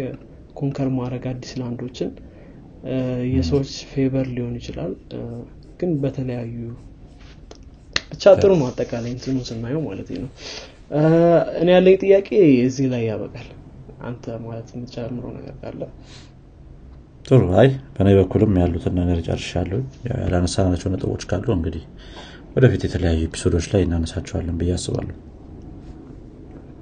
conquer 0.57 0.89
ማድረግ 0.99 1.25
አዲስ 1.31 1.53
land 1.61 1.81
ኦችን 1.81 2.11
የሰዎች 3.35 3.71
fever 3.91 4.27
ሊሆን 4.37 4.55
ይችላል። 4.61 4.93
ግን 5.81 5.91
በተለያዩ 6.03 6.55
ብቻ 8.13 8.25
ጥሩ 8.41 8.51
ነው 8.61 8.67
አጠቃላይ 8.69 9.11
እንትኑ 9.15 9.37
ስናየው 9.49 9.81
ማለት 9.87 10.09
ነው። 10.17 10.31
እኔ 11.61 11.69
ያለኝ 11.75 11.97
ጥያቄ 12.03 12.29
እዚህ 12.67 12.87
ላይ 12.93 13.03
ያበቃል። 13.09 13.49
አንተ 14.01 14.25
ማለት 14.45 14.69
የምትጨምረው 14.75 15.31
ነገር 15.37 15.55
ካለ 15.61 15.83
ጥሩ። 17.27 17.43
I 17.61 17.69
በእኔ 17.95 18.09
በኩልም 18.19 18.53
ያሉትን 18.61 18.95
ነገር 19.01 19.19
ጨርሻለሁ። 19.27 19.79
ያላነሳናቸው 20.11 20.91
ነጥቦች 20.93 21.23
ካሉ 21.31 21.47
እንግዲህ 21.57 21.85
ወደፊት 22.57 22.83
የተለያዩ 22.87 23.23
episode 23.29 23.53
ኦች 23.53 23.67
ላይ 23.73 23.81
እናነሳቸዋለን 23.87 24.57
ብዬ 24.61 24.71
አስባለሁ። 24.77 25.17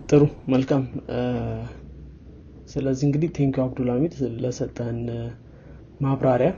ጥሩ 0.08 0.22
መልካም። 0.52 0.82
ስለዚህ 2.72 3.04
እንግዲህ 3.08 3.28
thank 3.36 3.49
you 3.49 3.56
አብዱልሚድ 3.64 4.14
ለሰጠን 4.44 4.98
ማብራሪያ። 6.00 6.50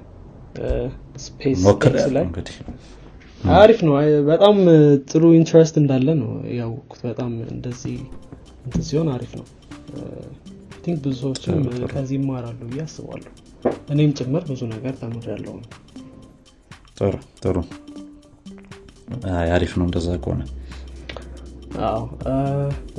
space 1.25 1.63
ላይ 2.17 2.27
አሪፍ 3.57 3.81
ነው። 3.89 3.95
በጣም 4.29 4.57
ጥሩ 5.11 5.25
interest 5.39 5.75
እንዳለ 5.81 6.09
ነው 6.23 6.31
ያወቅኩት። 6.59 7.03
በጣም 7.09 7.33
እንደዚህ 7.55 7.97
እንትን 8.65 8.85
ሲሆን 8.89 9.09
አሪፍ 9.17 9.33
ነው። 9.41 9.47
think 10.85 10.99
ብዙ 11.05 11.15
ሰዎችም 11.23 11.61
ከዚህ 11.93 12.17
ይማራሉ 12.19 12.59
ብዬ 12.71 12.81
አስባለሁ 12.85 13.31
እኔም 13.93 14.13
ጭምር 14.19 14.43
ብዙ 14.51 14.63
ነገር 14.73 14.95
ተምሬያለው 15.01 15.55
ነው 15.57 15.67
ጥሩ። 16.99 17.15
ጥሩ 17.43 17.57
አሪፍ 19.51 19.73
ነው። 19.79 19.87
እንደዛ 19.89 20.09
ከሆነ 20.23 20.43
አዎ። 21.87 22.03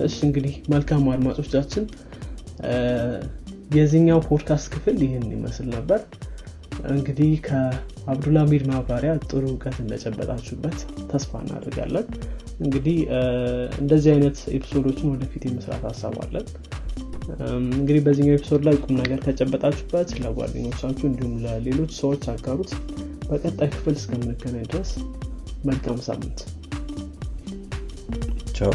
እሺ 0.05 0.15
እንግዲህ 0.27 0.55
መልካም 0.73 1.03
አድማጮቻችን 1.13 1.85
የዚህኛው 3.75 4.19
ፖድካስት 4.27 4.67
ክፍል 4.73 4.97
ይህን 5.05 5.25
ይመስል 5.33 5.67
ነበር። 5.75 6.01
እንግዲህ 6.91 7.31
ከአብዱልሚድ 7.45 8.63
ማብራሪያ 8.69 9.13
ጥሩ 9.25 9.43
እውቀት 9.51 9.77
እንደጨበጣችሁበት 9.83 10.77
ተስፋ 11.11 11.39
እናደርጋለን። 11.43 12.05
እንግዲህ 12.59 12.97
እንደዚህ 13.79 14.09
አይነት 14.13 14.37
episode 14.55 14.86
ኦችን 14.86 15.11
ወደፊት 15.13 15.43
የመስራት 15.47 15.83
ሀሳብ 15.89 16.15
አለን 16.23 16.45
እንግዲህ 17.71 18.01
በዚህኛው 18.05 18.35
episode 18.35 18.61
ላይ 18.67 18.75
ቁም 18.83 18.95
ነገር 19.01 19.19
ከጨበጣችሁበት 19.25 20.11
ለጓደኞቻችሁ 20.23 21.05
እንዲሁም 21.09 21.33
ለሌሎች 21.43 21.91
ሰዎች 21.99 22.23
አጋሩት። 22.33 22.71
በቀጣይ 23.29 23.69
ክፍል 23.73 23.95
እስከምንገናኝ 23.95 24.65
ድረስ 24.71 24.91
መልካም 25.65 25.99
ሳምንት። 26.07 26.39
ቻው 28.57 28.73